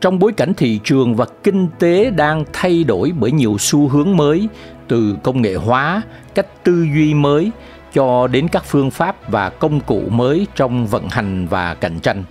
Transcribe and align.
Trong 0.00 0.18
bối 0.18 0.32
cảnh 0.32 0.54
thị 0.54 0.80
trường 0.84 1.14
và 1.16 1.26
kinh 1.44 1.68
tế 1.78 2.10
đang 2.10 2.44
thay 2.52 2.84
đổi 2.84 3.12
bởi 3.18 3.32
nhiều 3.32 3.56
xu 3.58 3.88
hướng 3.88 4.16
mới 4.16 4.48
từ 4.88 5.16
công 5.22 5.42
nghệ 5.42 5.54
hóa, 5.54 6.02
cách 6.34 6.64
tư 6.64 6.86
duy 6.94 7.14
mới 7.14 7.50
cho 7.92 8.26
đến 8.26 8.48
các 8.48 8.64
phương 8.64 8.90
pháp 8.90 9.30
và 9.30 9.50
công 9.50 9.80
cụ 9.80 10.02
mới 10.10 10.46
trong 10.54 10.86
vận 10.86 11.08
hành 11.08 11.46
và 11.46 11.74
cạnh 11.74 11.98
tranh. 12.00 12.24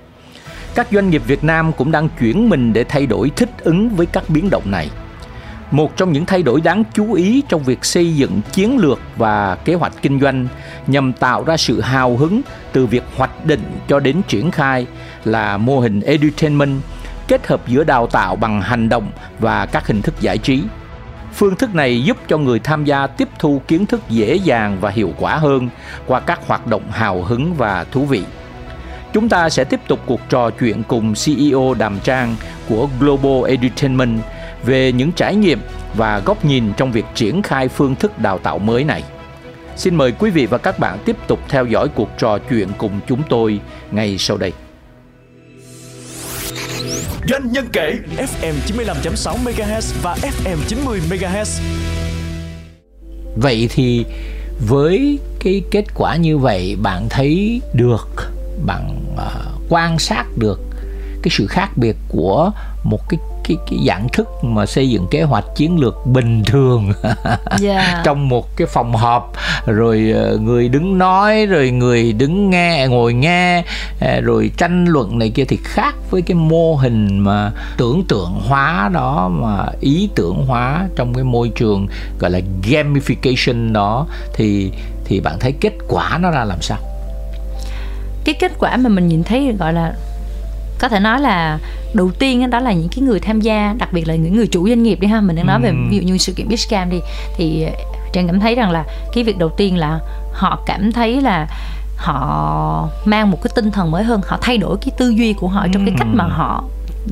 Các 0.76 0.88
doanh 0.92 1.10
nghiệp 1.10 1.22
Việt 1.28 1.44
Nam 1.44 1.72
cũng 1.74 1.92
đang 1.92 2.10
chuyển 2.20 2.50
mình 2.50 2.74
để 2.74 2.84
thay 2.84 3.06
đổi 3.06 3.32
thích 3.36 3.50
ứng 3.60 3.90
với 3.90 4.06
các 4.06 4.24
biến 4.30 4.50
động 4.50 4.72
này. 4.72 4.90
Một 5.72 5.98
trong 5.98 6.12
những 6.12 6.26
thay 6.26 6.44
đổi 6.44 6.62
đáng 6.62 6.84
chú 6.94 7.14
ý 7.14 7.44
trong 7.50 7.64
việc 7.64 7.86
xây 7.86 8.16
dựng 8.16 8.42
chiến 8.52 8.78
lược 8.78 9.00
và 9.18 9.56
kế 9.56 9.74
hoạch 9.74 9.94
kinh 10.02 10.20
doanh 10.20 10.48
nhằm 10.88 11.14
tạo 11.14 11.44
ra 11.44 11.58
sự 11.58 11.82
hào 11.82 12.18
hứng 12.18 12.42
từ 12.72 12.86
việc 12.86 13.04
hoạch 13.16 13.46
định 13.46 13.62
cho 13.88 14.00
đến 14.00 14.22
triển 14.28 14.52
khai 14.52 14.88
là 15.26 15.58
mô 15.58 15.80
hình 15.80 16.02
edutainment 16.02 16.82
kết 17.28 17.48
hợp 17.48 17.68
giữa 17.68 17.84
đào 17.84 18.08
tạo 18.08 18.36
bằng 18.36 18.62
hành 18.62 18.90
động 18.90 19.12
và 19.40 19.66
các 19.66 19.88
hình 19.88 20.02
thức 20.02 20.16
giải 20.20 20.38
trí. 20.38 20.64
Phương 21.34 21.56
thức 21.56 21.76
này 21.76 22.04
giúp 22.04 22.18
cho 22.28 22.38
người 22.38 22.60
tham 22.60 22.86
gia 22.86 23.08
tiếp 23.08 23.30
thu 23.40 23.62
kiến 23.68 23.86
thức 23.86 24.02
dễ 24.10 24.36
dàng 24.36 24.78
và 24.82 24.90
hiệu 24.90 25.14
quả 25.20 25.36
hơn 25.36 25.70
qua 26.06 26.20
các 26.20 26.40
hoạt 26.48 26.68
động 26.68 26.92
hào 26.92 27.24
hứng 27.24 27.54
và 27.54 27.84
thú 27.84 28.06
vị. 28.06 28.24
Chúng 29.14 29.30
ta 29.30 29.50
sẽ 29.50 29.64
tiếp 29.64 29.80
tục 29.88 30.00
cuộc 30.06 30.20
trò 30.30 30.50
chuyện 30.50 30.84
cùng 30.84 31.14
CEO 31.26 31.74
Đàm 31.74 32.00
Trang 32.00 32.36
của 32.70 32.90
Global 33.00 33.50
Edutainment 33.52 34.20
về 34.64 34.92
những 34.92 35.12
trải 35.12 35.36
nghiệm 35.36 35.60
và 35.94 36.20
góc 36.20 36.46
nhìn 36.46 36.74
trong 36.78 36.92
việc 36.92 37.06
triển 37.16 37.42
khai 37.42 37.68
phương 37.68 37.96
thức 37.96 38.20
đào 38.20 38.38
tạo 38.38 38.60
mới 38.60 38.84
này. 38.84 39.04
Xin 39.76 39.96
mời 39.96 40.12
quý 40.12 40.30
vị 40.30 40.46
và 40.46 40.58
các 40.58 40.80
bạn 40.80 40.98
tiếp 41.06 41.16
tục 41.28 41.40
theo 41.50 41.66
dõi 41.66 41.88
cuộc 41.96 42.10
trò 42.18 42.38
chuyện 42.50 42.68
cùng 42.78 43.00
chúng 43.08 43.24
tôi 43.30 43.60
ngay 43.92 44.18
sau 44.18 44.38
đây. 44.38 44.54
Doanh 47.30 47.52
nhân 47.52 47.68
kể 47.74 48.00
FM 48.18 48.54
95.6 48.68 49.36
MHz 49.44 49.94
và 50.02 50.16
FM 50.16 50.58
90 50.68 51.02
MHz. 51.10 51.62
Vậy 53.36 53.70
thì 53.72 54.06
với 54.68 55.20
cái 55.40 55.62
kết 55.72 55.84
quả 55.96 56.16
như 56.16 56.38
vậy 56.38 56.76
bạn 56.82 57.08
thấy 57.10 57.62
được 57.74 58.08
bạn 58.66 59.00
uh, 59.14 59.62
quan 59.70 60.00
sát 60.00 60.26
được 60.38 60.60
cái 61.24 61.32
sự 61.32 61.48
khác 61.48 61.70
biệt 61.76 61.96
của 62.10 62.52
một 62.84 63.10
cái 63.10 63.20
cái 63.48 63.58
cái 63.70 63.80
dạng 63.88 64.10
thức 64.10 64.44
mà 64.44 64.66
xây 64.66 64.90
dựng 64.90 65.08
kế 65.12 65.24
hoạch 65.24 65.46
chiến 65.56 65.80
lược 65.80 66.06
bình 66.06 66.44
thường 66.44 66.92
yeah. 67.04 67.18
Dạ. 67.60 68.02
trong 68.06 68.30
một 68.30 68.58
cái 68.58 68.68
phòng 68.68 68.96
họp 68.96 69.34
rồi 69.66 70.12
ờ, 70.16 70.38
người 70.38 70.70
đứng 70.70 70.98
nói 70.98 71.46
rồi 71.46 71.72
người 71.72 72.14
đứng 72.14 72.50
nghe 72.50 72.88
ngồi 72.88 73.14
nghe 73.14 73.64
ờ, 74.00 74.22
rồi 74.22 74.52
tranh 74.58 74.86
luận 74.86 75.20
này 75.20 75.30
kia 75.30 75.46
thì 75.46 75.58
khác 75.64 75.96
với 76.12 76.22
cái 76.22 76.36
mô 76.36 76.76
hình 76.76 77.20
mà 77.20 77.52
tưởng 77.78 78.04
tượng 78.08 78.32
hóa 78.48 78.90
đó 78.94 79.30
mà 79.34 79.66
ý 79.80 80.10
tưởng 80.16 80.46
hóa 80.48 80.88
trong 80.96 81.14
cái 81.14 81.24
môi 81.24 81.52
trường 81.56 81.88
gọi 82.20 82.32
là 82.32 82.40
gamification 82.64 83.72
đó 83.72 84.08
thì 84.34 84.72
thì 85.06 85.20
bạn 85.20 85.38
thấy 85.40 85.52
kết 85.52 85.74
quả 85.88 86.18
nó 86.22 86.32
ra 86.32 86.44
làm 86.44 86.62
sao 86.62 86.78
cái 88.26 88.36
kết 88.40 88.52
quả 88.60 88.78
mà 88.78 88.90
mình 88.90 89.08
nhìn 89.08 89.24
thấy 89.24 89.56
gọi 89.60 89.74
là 89.74 89.94
có 90.80 90.90
thể 90.90 91.00
nói 91.00 91.22
là 91.22 91.60
đầu 91.94 92.12
tiên 92.12 92.50
đó 92.50 92.60
là 92.60 92.74
những 92.74 92.90
cái 92.90 93.02
người 93.02 93.20
tham 93.20 93.42
gia 93.42 93.76
đặc 93.78 93.94
biệt 93.94 94.08
là 94.08 94.16
những 94.16 94.36
người 94.36 94.48
chủ 94.48 94.68
doanh 94.68 94.84
nghiệp 94.84 95.00
đi 95.00 95.08
ha. 95.08 95.22
Mình 95.22 95.36
đang 95.36 95.48
nói 95.48 95.62
về 95.62 95.72
ví 95.90 95.98
dụ 95.98 96.04
như 96.04 96.18
sự 96.18 96.34
kiện 96.34 96.48
Bitscam 96.48 96.90
đi. 96.90 97.00
Thì 97.38 97.66
trang 98.14 98.28
cảm 98.28 98.40
thấy 98.40 98.56
rằng 98.56 98.72
là 98.72 98.84
cái 99.14 99.24
việc 99.24 99.38
đầu 99.38 99.50
tiên 99.50 99.78
là 99.78 100.00
họ 100.34 100.60
cảm 100.66 100.92
thấy 100.92 101.22
là 101.22 101.48
họ 101.98 102.90
mang 103.06 103.32
một 103.32 103.38
cái 103.44 103.52
tinh 103.56 103.72
thần 103.72 103.92
mới 103.92 104.04
hơn. 104.04 104.22
Họ 104.28 104.38
thay 104.42 104.58
đổi 104.58 104.78
cái 104.78 104.92
tư 104.98 105.10
duy 105.10 105.34
của 105.34 105.48
họ 105.48 105.68
trong 105.74 105.86
cái 105.86 105.96
cách 105.98 106.08
mà 106.14 106.24
họ 106.24 106.64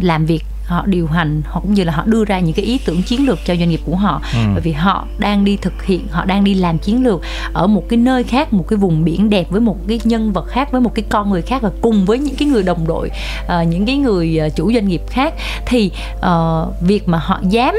làm 0.02 0.26
việc 0.26 0.44
họ 0.66 0.84
điều 0.86 1.08
hành 1.08 1.42
họ 1.46 1.60
cũng 1.60 1.74
như 1.74 1.84
là 1.84 1.94
họ 1.94 2.04
đưa 2.06 2.26
ra 2.26 2.40
những 2.40 2.54
cái 2.54 2.66
ý 2.66 2.80
tưởng 2.86 3.04
chiến 3.04 3.26
lược 3.26 3.40
cho 3.46 3.56
doanh 3.56 3.70
nghiệp 3.70 3.82
của 3.86 3.96
họ. 3.96 4.22
Ừ. 4.34 4.40
bởi 4.54 4.62
vì 4.62 4.72
họ 4.72 5.08
đang 5.18 5.46
đi 5.46 5.58
thực 5.58 5.84
hiện 5.84 6.08
họ 6.12 6.26
đang 6.26 6.44
đi 6.44 6.54
làm 6.54 6.78
chiến 6.78 7.04
lược 7.04 7.22
ở 7.54 7.68
một 7.68 7.84
cái 7.90 7.98
nơi 7.98 8.24
khác 8.24 8.54
một 8.54 8.66
cái 8.68 8.78
vùng 8.78 9.04
biển 9.04 9.30
đẹp 9.30 9.48
với 9.50 9.62
một 9.62 9.78
cái 9.88 10.00
nhân 10.04 10.34
vật 10.34 10.48
khác 10.48 10.72
với 10.72 10.82
một 10.82 10.96
cái 10.96 11.06
con 11.10 11.30
người 11.30 11.42
khác 11.42 11.62
và 11.62 11.72
cùng 11.82 12.06
với 12.06 12.20
những 12.20 12.36
cái 12.36 12.48
người 12.48 12.64
đồng 12.64 12.88
đội 12.88 13.12
uh, 13.46 13.68
những 13.68 13.86
cái 13.86 13.98
người 13.98 14.42
uh, 14.48 14.56
chủ 14.56 14.74
doanh 14.74 14.88
nghiệp 14.88 15.02
khác. 15.10 15.34
Thì 15.66 15.92
uh, 16.18 16.82
việc 16.82 17.08
mà 17.08 17.18
họ 17.18 17.40
dám 17.50 17.76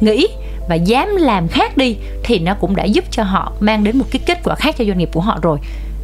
nghĩ 0.00 0.26
và 0.68 0.74
dám 0.74 1.08
làm 1.16 1.48
khác 1.48 1.76
đi 1.76 1.96
thì 2.24 2.38
nó 2.38 2.54
cũng 2.54 2.76
đã 2.76 2.84
giúp 2.84 3.04
cho 3.10 3.22
họ 3.22 3.52
mang 3.60 3.84
đến 3.84 3.98
một 3.98 4.04
cái 4.10 4.20
kết 4.26 4.38
quả 4.44 4.54
khác 4.54 4.74
cho 4.78 4.84
doanh 4.84 4.98
nghiệp 4.98 5.10
của 5.12 5.20
họ 5.20 5.38
rồi 5.42 5.58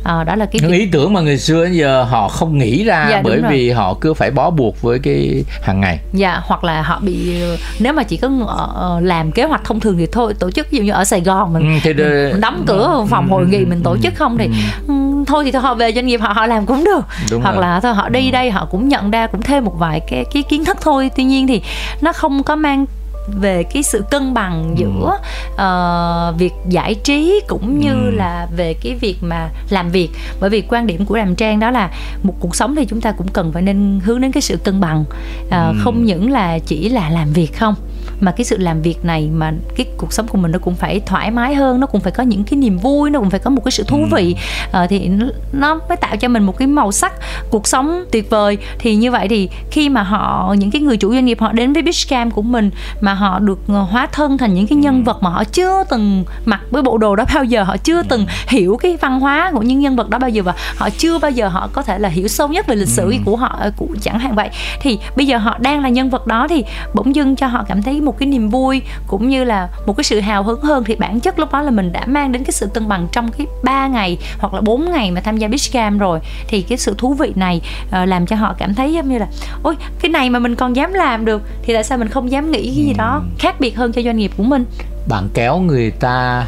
à, 0.06 0.24
đó 0.24 0.34
là 0.34 0.46
cái 0.46 0.60
những 0.62 0.72
ý 0.72 0.86
tưởng 0.86 1.12
mà 1.12 1.20
người 1.20 1.38
xưa 1.38 1.66
giờ 1.66 2.02
họ 2.02 2.28
không 2.28 2.58
nghĩ 2.58 2.84
ra 2.84 3.06
dạ, 3.10 3.20
bởi 3.24 3.40
vì 3.50 3.70
họ 3.70 3.94
cứ 3.94 4.14
phải 4.14 4.30
bó 4.30 4.50
buộc 4.50 4.82
với 4.82 4.98
cái 4.98 5.44
hàng 5.62 5.80
ngày. 5.80 5.98
Dạ 6.12 6.40
hoặc 6.44 6.64
là 6.64 6.82
họ 6.82 7.00
bị 7.02 7.42
nếu 7.78 7.92
mà 7.92 8.02
chỉ 8.02 8.16
có 8.16 8.28
uh, 8.28 9.02
làm 9.02 9.32
kế 9.32 9.44
hoạch 9.44 9.64
thông 9.64 9.80
thường 9.80 9.98
thì 9.98 10.06
thôi 10.12 10.34
tổ 10.38 10.50
chức 10.50 10.70
ví 10.70 10.78
dụ 10.78 10.84
như 10.84 10.92
ở 10.92 11.04
Sài 11.04 11.20
Gòn 11.20 11.52
mình, 11.52 11.74
ừ, 11.74 11.80
thì 11.82 11.92
mình 11.92 12.40
đóng 12.40 12.64
cửa 12.66 12.90
ừ, 12.92 13.04
phòng 13.10 13.26
ừ, 13.26 13.30
hội 13.30 13.46
nghị 13.46 13.64
mình 13.64 13.82
tổ 13.82 13.96
chức 14.02 14.14
không 14.14 14.38
thì 14.38 14.48
ừ. 14.88 14.94
thôi 15.26 15.44
thì 15.44 15.52
thôi 15.52 15.62
họ 15.62 15.74
về 15.74 15.92
doanh 15.92 16.06
nghiệp 16.06 16.20
họ 16.20 16.32
họ 16.32 16.46
làm 16.46 16.66
cũng 16.66 16.84
được. 16.84 17.06
Đúng 17.30 17.42
hoặc 17.42 17.52
rồi. 17.52 17.60
là 17.62 17.80
thôi 17.80 17.94
họ 17.94 18.08
đi 18.08 18.30
đây 18.30 18.50
họ 18.50 18.68
cũng 18.70 18.88
nhận 18.88 19.10
ra 19.10 19.26
cũng 19.26 19.42
thêm 19.42 19.64
một 19.64 19.74
vài 19.78 20.00
cái 20.00 20.24
cái 20.34 20.42
kiến 20.42 20.64
thức 20.64 20.76
thôi. 20.80 21.10
Tuy 21.16 21.24
nhiên 21.24 21.46
thì 21.46 21.62
nó 22.00 22.12
không 22.12 22.42
có 22.42 22.56
mang 22.56 22.86
về 23.26 23.62
cái 23.62 23.82
sự 23.82 24.04
cân 24.10 24.34
bằng 24.34 24.74
ừ. 24.78 24.82
giữa 24.82 25.18
uh, 25.52 26.38
việc 26.38 26.52
giải 26.68 26.94
trí 26.94 27.40
cũng 27.46 27.80
như 27.80 27.92
ừ. 27.92 28.10
là 28.10 28.48
về 28.56 28.74
cái 28.74 28.94
việc 28.94 29.16
mà 29.20 29.48
làm 29.70 29.90
việc 29.90 30.10
bởi 30.40 30.50
vì 30.50 30.62
quan 30.68 30.86
điểm 30.86 31.04
của 31.04 31.16
đàm 31.16 31.34
trang 31.34 31.60
đó 31.60 31.70
là 31.70 31.90
một 32.22 32.34
cuộc 32.40 32.56
sống 32.56 32.76
thì 32.76 32.84
chúng 32.84 33.00
ta 33.00 33.12
cũng 33.12 33.28
cần 33.28 33.52
phải 33.52 33.62
nên 33.62 34.00
hướng 34.04 34.20
đến 34.20 34.32
cái 34.32 34.40
sự 34.40 34.56
cân 34.56 34.80
bằng 34.80 35.04
uh, 35.46 35.50
ừ. 35.50 35.74
không 35.78 36.04
những 36.04 36.30
là 36.30 36.58
chỉ 36.58 36.88
là 36.88 37.10
làm 37.10 37.32
việc 37.32 37.58
không 37.58 37.74
mà 38.20 38.32
cái 38.32 38.44
sự 38.44 38.56
làm 38.58 38.82
việc 38.82 39.04
này 39.04 39.30
mà 39.32 39.52
cái 39.76 39.86
cuộc 39.96 40.12
sống 40.12 40.28
của 40.28 40.38
mình 40.38 40.52
nó 40.52 40.58
cũng 40.58 40.74
phải 40.74 41.00
thoải 41.00 41.30
mái 41.30 41.54
hơn 41.54 41.80
nó 41.80 41.86
cũng 41.86 42.00
phải 42.00 42.12
có 42.12 42.22
những 42.22 42.44
cái 42.44 42.58
niềm 42.58 42.78
vui 42.78 43.10
nó 43.10 43.18
cũng 43.18 43.30
phải 43.30 43.40
có 43.40 43.50
một 43.50 43.64
cái 43.64 43.72
sự 43.72 43.84
thú 43.86 44.06
vị. 44.12 44.36
À, 44.72 44.86
thì 44.86 45.10
nó 45.52 45.80
mới 45.88 45.96
tạo 45.96 46.16
cho 46.16 46.28
mình 46.28 46.42
một 46.42 46.58
cái 46.58 46.68
màu 46.68 46.92
sắc 46.92 47.12
cuộc 47.50 47.66
sống 47.66 48.04
tuyệt 48.12 48.30
vời. 48.30 48.58
Thì 48.78 48.96
như 48.96 49.10
vậy 49.10 49.28
thì 49.28 49.48
khi 49.70 49.88
mà 49.88 50.02
họ 50.02 50.54
những 50.58 50.70
cái 50.70 50.82
người 50.82 50.96
chủ 50.96 51.12
doanh 51.12 51.24
nghiệp 51.24 51.40
họ 51.40 51.52
đến 51.52 51.72
với 51.72 51.82
Beachcam 51.82 52.30
của 52.30 52.42
mình 52.42 52.70
mà 53.00 53.14
họ 53.14 53.38
được 53.38 53.58
ờ, 53.68 53.82
hóa 53.82 54.06
thân 54.12 54.38
thành 54.38 54.54
những 54.54 54.66
cái 54.66 54.76
nhân 54.76 55.04
vật 55.04 55.22
mà 55.22 55.30
họ 55.30 55.44
chưa 55.44 55.84
từng 55.90 56.24
mặc 56.44 56.60
với 56.70 56.82
bộ 56.82 56.98
đồ 56.98 57.16
đó 57.16 57.24
bao 57.34 57.44
giờ 57.44 57.62
họ 57.62 57.76
chưa 57.76 58.02
từng 58.02 58.26
hiểu 58.48 58.76
cái 58.76 58.96
văn 59.00 59.20
hóa 59.20 59.50
của 59.54 59.62
những 59.62 59.80
nhân 59.80 59.96
vật 59.96 60.10
đó 60.10 60.18
bao 60.18 60.30
giờ 60.30 60.42
và 60.42 60.54
họ 60.76 60.90
chưa 60.90 61.18
bao 61.18 61.30
giờ 61.30 61.48
họ 61.48 61.68
có 61.72 61.82
thể 61.82 61.98
là 61.98 62.08
hiểu 62.08 62.28
sâu 62.28 62.48
nhất 62.48 62.66
về 62.66 62.76
lịch 62.76 62.88
sử 62.88 63.14
của 63.24 63.36
họ 63.36 63.60
của 63.76 63.86
chẳng 64.02 64.18
hạn 64.18 64.34
vậy. 64.34 64.50
Thì 64.80 64.98
bây 65.16 65.26
giờ 65.26 65.38
họ 65.38 65.58
đang 65.58 65.82
là 65.82 65.88
nhân 65.88 66.10
vật 66.10 66.26
đó 66.26 66.48
thì 66.48 66.64
bỗng 66.94 67.14
dưng 67.14 67.36
cho 67.36 67.46
họ 67.46 67.64
cảm 67.68 67.82
thấy 67.82 68.00
một 68.06 68.18
cái 68.18 68.28
niềm 68.28 68.48
vui 68.48 68.82
cũng 69.06 69.28
như 69.28 69.44
là 69.44 69.68
một 69.86 69.96
cái 69.96 70.04
sự 70.04 70.20
hào 70.20 70.42
hứng 70.42 70.60
hơn 70.60 70.84
thì 70.84 70.94
bản 70.94 71.20
chất 71.20 71.38
lúc 71.38 71.52
đó 71.52 71.62
là 71.62 71.70
mình 71.70 71.92
đã 71.92 72.06
mang 72.06 72.32
đến 72.32 72.44
cái 72.44 72.52
sự 72.52 72.66
cân 72.74 72.88
bằng 72.88 73.08
trong 73.12 73.32
cái 73.32 73.46
3 73.62 73.86
ngày 73.86 74.18
hoặc 74.38 74.54
là 74.54 74.60
4 74.60 74.90
ngày 74.92 75.10
mà 75.10 75.20
tham 75.20 75.38
gia 75.38 75.48
Beach 75.48 75.72
Camp 75.72 76.00
rồi. 76.00 76.20
Thì 76.48 76.62
cái 76.62 76.78
sự 76.78 76.94
thú 76.98 77.14
vị 77.14 77.32
này 77.34 77.60
uh, 77.88 78.08
làm 78.08 78.26
cho 78.26 78.36
họ 78.36 78.54
cảm 78.58 78.74
thấy 78.74 78.92
giống 78.92 79.08
như 79.08 79.18
là 79.18 79.26
ôi 79.62 79.76
cái 80.00 80.10
này 80.10 80.30
mà 80.30 80.38
mình 80.38 80.54
còn 80.54 80.76
dám 80.76 80.92
làm 80.92 81.24
được 81.24 81.42
thì 81.62 81.74
tại 81.74 81.84
sao 81.84 81.98
mình 81.98 82.08
không 82.08 82.30
dám 82.30 82.50
nghĩ 82.50 82.62
cái 82.62 82.84
gì 82.84 82.92
đó 82.98 83.22
khác 83.38 83.60
biệt 83.60 83.76
hơn 83.76 83.92
cho 83.92 84.02
doanh 84.02 84.16
nghiệp 84.16 84.30
của 84.36 84.42
mình? 84.42 84.64
Bạn 85.08 85.28
kéo 85.34 85.58
người 85.58 85.90
ta 85.90 86.46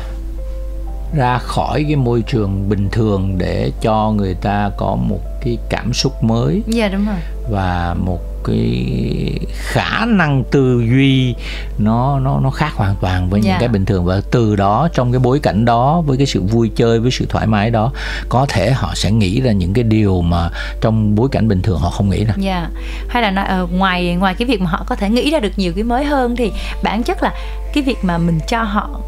ra 1.16 1.38
khỏi 1.38 1.84
cái 1.84 1.96
môi 1.96 2.22
trường 2.22 2.68
bình 2.68 2.88
thường 2.92 3.38
để 3.38 3.72
cho 3.80 4.10
người 4.10 4.34
ta 4.34 4.70
có 4.76 4.96
một 4.96 5.20
cái 5.44 5.58
cảm 5.70 5.92
xúc 5.92 6.22
mới. 6.22 6.62
Dạ 6.66 6.88
đúng 6.88 7.06
rồi. 7.06 7.16
Và 7.50 7.94
một 7.98 8.18
cái 8.44 9.46
khả 9.52 10.04
năng 10.04 10.44
tư 10.50 10.82
duy 10.90 11.34
nó 11.78 12.18
nó 12.18 12.40
nó 12.40 12.50
khác 12.50 12.72
hoàn 12.74 12.94
toàn 13.00 13.30
với 13.30 13.40
yeah. 13.40 13.44
những 13.44 13.52
dạ. 13.52 13.58
cái 13.60 13.68
bình 13.68 13.84
thường 13.84 14.04
và 14.04 14.20
từ 14.30 14.56
đó 14.56 14.88
trong 14.92 15.12
cái 15.12 15.18
bối 15.18 15.38
cảnh 15.38 15.64
đó 15.64 16.00
với 16.06 16.16
cái 16.16 16.26
sự 16.26 16.42
vui 16.42 16.70
chơi 16.76 17.00
với 17.00 17.10
sự 17.10 17.26
thoải 17.28 17.46
mái 17.46 17.70
đó 17.70 17.92
có 18.28 18.46
thể 18.48 18.70
họ 18.70 18.92
sẽ 18.94 19.10
nghĩ 19.10 19.40
ra 19.40 19.52
những 19.52 19.72
cái 19.72 19.84
điều 19.84 20.22
mà 20.22 20.50
trong 20.80 21.14
bối 21.14 21.28
cảnh 21.32 21.48
bình 21.48 21.62
thường 21.62 21.78
họ 21.78 21.90
không 21.90 22.10
nghĩ 22.10 22.24
ra. 22.24 22.34
Dạ. 22.36 22.58
Yeah. 22.58 22.70
Hay 23.08 23.22
là 23.22 23.30
nói 23.30 23.44
uh, 23.62 23.72
ngoài 23.72 24.14
ngoài 24.14 24.34
cái 24.34 24.48
việc 24.48 24.60
mà 24.60 24.70
họ 24.70 24.84
có 24.86 24.94
thể 24.94 25.10
nghĩ 25.10 25.30
ra 25.30 25.38
được 25.40 25.52
nhiều 25.56 25.72
cái 25.74 25.84
mới 25.84 26.04
hơn 26.04 26.36
thì 26.36 26.52
bản 26.82 27.02
chất 27.02 27.22
là 27.22 27.32
cái 27.74 27.82
việc 27.82 27.98
mà 28.02 28.18
mình 28.18 28.38
cho 28.48 28.62
họ 28.62 29.00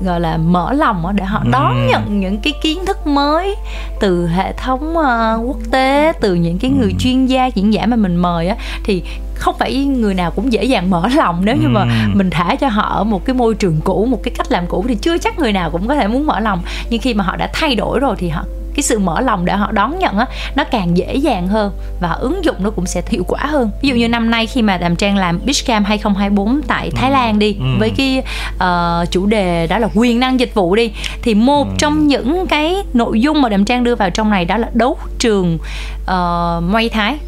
gọi 0.00 0.20
là 0.20 0.36
mở 0.36 0.72
lòng 0.72 1.04
để 1.14 1.24
họ 1.24 1.42
đón 1.52 1.74
ừ. 1.74 1.88
nhận 1.90 2.20
những 2.20 2.38
cái 2.38 2.52
kiến 2.62 2.86
thức 2.86 3.06
mới 3.06 3.56
từ 4.00 4.28
hệ 4.28 4.52
thống 4.52 4.96
uh, 4.96 5.48
quốc 5.48 5.58
tế 5.70 6.12
từ 6.20 6.34
những 6.34 6.58
cái 6.58 6.70
người 6.70 6.90
ừ. 6.90 6.98
chuyên 6.98 7.26
gia 7.26 7.46
diễn 7.46 7.72
giả 7.72 7.86
mà 7.86 7.96
mình 7.96 8.16
mời 8.16 8.48
á 8.48 8.56
thì 8.84 9.02
không 9.34 9.54
phải 9.58 9.84
người 9.84 10.14
nào 10.14 10.30
cũng 10.30 10.52
dễ 10.52 10.64
dàng 10.64 10.90
mở 10.90 11.08
lòng 11.16 11.40
nếu 11.44 11.56
như 11.56 11.68
mà 11.68 11.86
mình 12.14 12.30
thả 12.30 12.54
cho 12.54 12.68
họ 12.68 12.82
ở 12.82 13.04
một 13.04 13.24
cái 13.24 13.34
môi 13.34 13.54
trường 13.54 13.80
cũ 13.84 14.06
một 14.10 14.22
cái 14.22 14.34
cách 14.38 14.52
làm 14.52 14.66
cũ 14.66 14.84
thì 14.88 14.94
chưa 14.94 15.18
chắc 15.18 15.38
người 15.38 15.52
nào 15.52 15.70
cũng 15.70 15.88
có 15.88 15.94
thể 15.94 16.08
muốn 16.08 16.26
mở 16.26 16.40
lòng 16.40 16.62
nhưng 16.90 17.00
khi 17.00 17.14
mà 17.14 17.24
họ 17.24 17.36
đã 17.36 17.50
thay 17.52 17.74
đổi 17.74 18.00
rồi 18.00 18.16
thì 18.18 18.28
họ 18.28 18.44
cái 18.74 18.82
sự 18.82 18.98
mở 18.98 19.20
lòng 19.20 19.44
để 19.44 19.52
họ 19.52 19.72
đón 19.72 19.98
nhận 19.98 20.18
á 20.18 20.26
nó 20.56 20.64
càng 20.64 20.96
dễ 20.96 21.14
dàng 21.14 21.48
hơn 21.48 21.72
và 22.00 22.10
ứng 22.10 22.44
dụng 22.44 22.56
nó 22.58 22.70
cũng 22.70 22.86
sẽ 22.86 23.02
hiệu 23.08 23.24
quả 23.28 23.40
hơn 23.46 23.70
ví 23.82 23.88
dụ 23.88 23.94
như 23.94 24.08
năm 24.08 24.30
nay 24.30 24.46
khi 24.46 24.62
mà 24.62 24.76
đàm 24.76 24.96
trang 24.96 25.16
làm 25.16 25.40
Beachcamp 25.46 25.86
2024 25.86 26.62
tại 26.62 26.90
Thái 26.90 27.10
ừ. 27.10 27.12
Lan 27.12 27.38
đi 27.38 27.56
ừ. 27.60 27.64
với 27.78 27.90
cái 27.90 28.22
uh, 28.54 29.10
chủ 29.10 29.26
đề 29.26 29.66
đó 29.66 29.78
là 29.78 29.88
quyền 29.94 30.20
năng 30.20 30.40
dịch 30.40 30.54
vụ 30.54 30.74
đi 30.74 30.92
thì 31.22 31.34
một 31.34 31.68
ừ. 31.68 31.74
trong 31.78 32.06
những 32.06 32.46
cái 32.46 32.76
nội 32.92 33.20
dung 33.20 33.42
mà 33.42 33.48
đàm 33.48 33.64
trang 33.64 33.84
đưa 33.84 33.94
vào 33.94 34.10
trong 34.10 34.30
này 34.30 34.44
đó 34.44 34.56
là 34.56 34.68
đấu 34.72 34.98
trường 35.18 35.58
uh, 36.02 36.62
Muay 36.62 36.88
Thái 36.88 37.18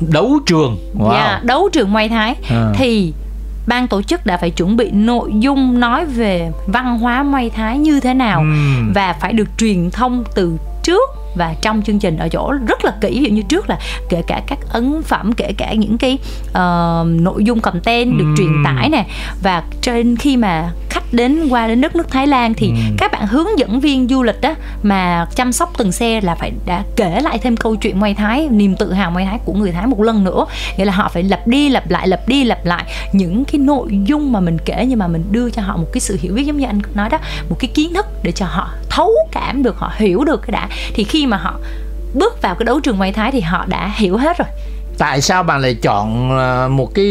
đấu 0.00 0.38
trường 0.46 0.78
wow. 0.98 1.10
yeah, 1.10 1.24
dạ, 1.24 1.40
đấu 1.42 1.68
trường 1.72 1.92
Muay 1.92 2.08
Thái 2.08 2.34
à. 2.50 2.72
thì 2.76 3.12
ban 3.66 3.88
tổ 3.88 4.02
chức 4.02 4.26
đã 4.26 4.36
phải 4.36 4.50
chuẩn 4.50 4.76
bị 4.76 4.90
nội 4.90 5.32
dung 5.34 5.80
nói 5.80 6.04
về 6.04 6.50
văn 6.66 6.98
hóa 6.98 7.22
Muay 7.22 7.50
Thái 7.50 7.78
như 7.78 8.00
thế 8.00 8.14
nào 8.14 8.40
uhm. 8.40 8.92
và 8.92 9.12
phải 9.12 9.32
được 9.32 9.48
truyền 9.58 9.90
thông 9.90 10.24
từ 10.34 10.56
trước 10.86 11.10
và 11.34 11.54
trong 11.62 11.82
chương 11.82 11.98
trình 11.98 12.16
ở 12.16 12.28
chỗ 12.28 12.52
rất 12.66 12.84
là 12.84 12.92
kỹ 13.00 13.08
ví 13.10 13.24
dụ 13.24 13.34
như 13.34 13.42
trước 13.42 13.68
là 13.70 13.78
kể 14.08 14.22
cả 14.26 14.42
các 14.46 14.58
ấn 14.70 15.02
phẩm 15.02 15.32
kể 15.32 15.52
cả 15.58 15.72
những 15.72 15.98
cái 15.98 16.18
uh, 16.48 17.20
nội 17.20 17.44
dung 17.44 17.60
content 17.60 18.18
được 18.18 18.24
uhm. 18.24 18.36
truyền 18.36 18.64
tải 18.64 18.88
nè 18.88 19.06
và 19.42 19.62
trên 19.82 20.16
khi 20.16 20.36
mà 20.36 20.70
khách 20.90 21.12
đến 21.12 21.48
qua 21.48 21.68
đến 21.68 21.80
đất 21.80 21.96
nước 21.96 22.10
Thái 22.10 22.26
Lan 22.26 22.54
thì 22.54 22.68
uhm. 22.68 22.96
các 22.98 23.12
bạn 23.12 23.26
hướng 23.26 23.58
dẫn 23.58 23.80
viên 23.80 24.08
du 24.08 24.22
lịch 24.22 24.40
đó 24.40 24.54
mà 24.82 25.26
chăm 25.34 25.52
sóc 25.52 25.72
từng 25.78 25.92
xe 25.92 26.20
là 26.20 26.34
phải 26.34 26.52
đã 26.66 26.84
kể 26.96 27.20
lại 27.22 27.38
thêm 27.38 27.56
câu 27.56 27.76
chuyện 27.76 28.00
Muay 28.00 28.14
Thái 28.14 28.48
niềm 28.50 28.76
tự 28.76 28.92
hào 28.92 29.10
Muay 29.10 29.24
Thái 29.24 29.38
của 29.44 29.52
người 29.52 29.72
Thái 29.72 29.86
một 29.86 30.02
lần 30.02 30.24
nữa 30.24 30.46
nghĩa 30.76 30.84
là 30.84 30.92
họ 30.92 31.10
phải 31.12 31.22
lặp 31.22 31.46
đi 31.46 31.68
lặp 31.68 31.90
lại 31.90 32.08
lặp 32.08 32.28
đi 32.28 32.44
lặp 32.44 32.64
lại 32.64 32.84
những 33.12 33.44
cái 33.44 33.58
nội 33.58 33.98
dung 34.04 34.32
mà 34.32 34.40
mình 34.40 34.58
kể 34.64 34.86
nhưng 34.88 34.98
mà 34.98 35.08
mình 35.08 35.24
đưa 35.30 35.50
cho 35.50 35.62
họ 35.62 35.76
một 35.76 35.88
cái 35.92 36.00
sự 36.00 36.18
hiểu 36.20 36.34
biết 36.34 36.44
giống 36.44 36.56
như 36.56 36.66
anh 36.66 36.80
nói 36.94 37.08
đó 37.08 37.18
một 37.48 37.56
cái 37.58 37.68
kiến 37.74 37.94
thức 37.94 38.06
để 38.22 38.32
cho 38.32 38.46
họ 38.46 38.70
thấu 38.90 39.10
cảm 39.32 39.62
được 39.62 39.78
họ 39.78 39.92
hiểu 39.96 40.24
được 40.24 40.42
cái 40.42 40.52
đã 40.52 40.68
thì 40.94 41.04
khi 41.04 41.26
mà 41.26 41.36
họ 41.36 41.54
bước 42.14 42.42
vào 42.42 42.54
cái 42.54 42.64
đấu 42.64 42.80
trường 42.80 42.98
Muay 42.98 43.12
Thái 43.12 43.32
thì 43.32 43.40
họ 43.40 43.64
đã 43.68 43.92
hiểu 43.96 44.16
hết 44.16 44.38
rồi 44.38 44.48
tại 44.98 45.20
sao 45.20 45.42
bạn 45.42 45.60
lại 45.60 45.74
chọn 45.74 46.30
ờ, 46.38 46.68
một 46.68 46.94
cái 46.94 47.06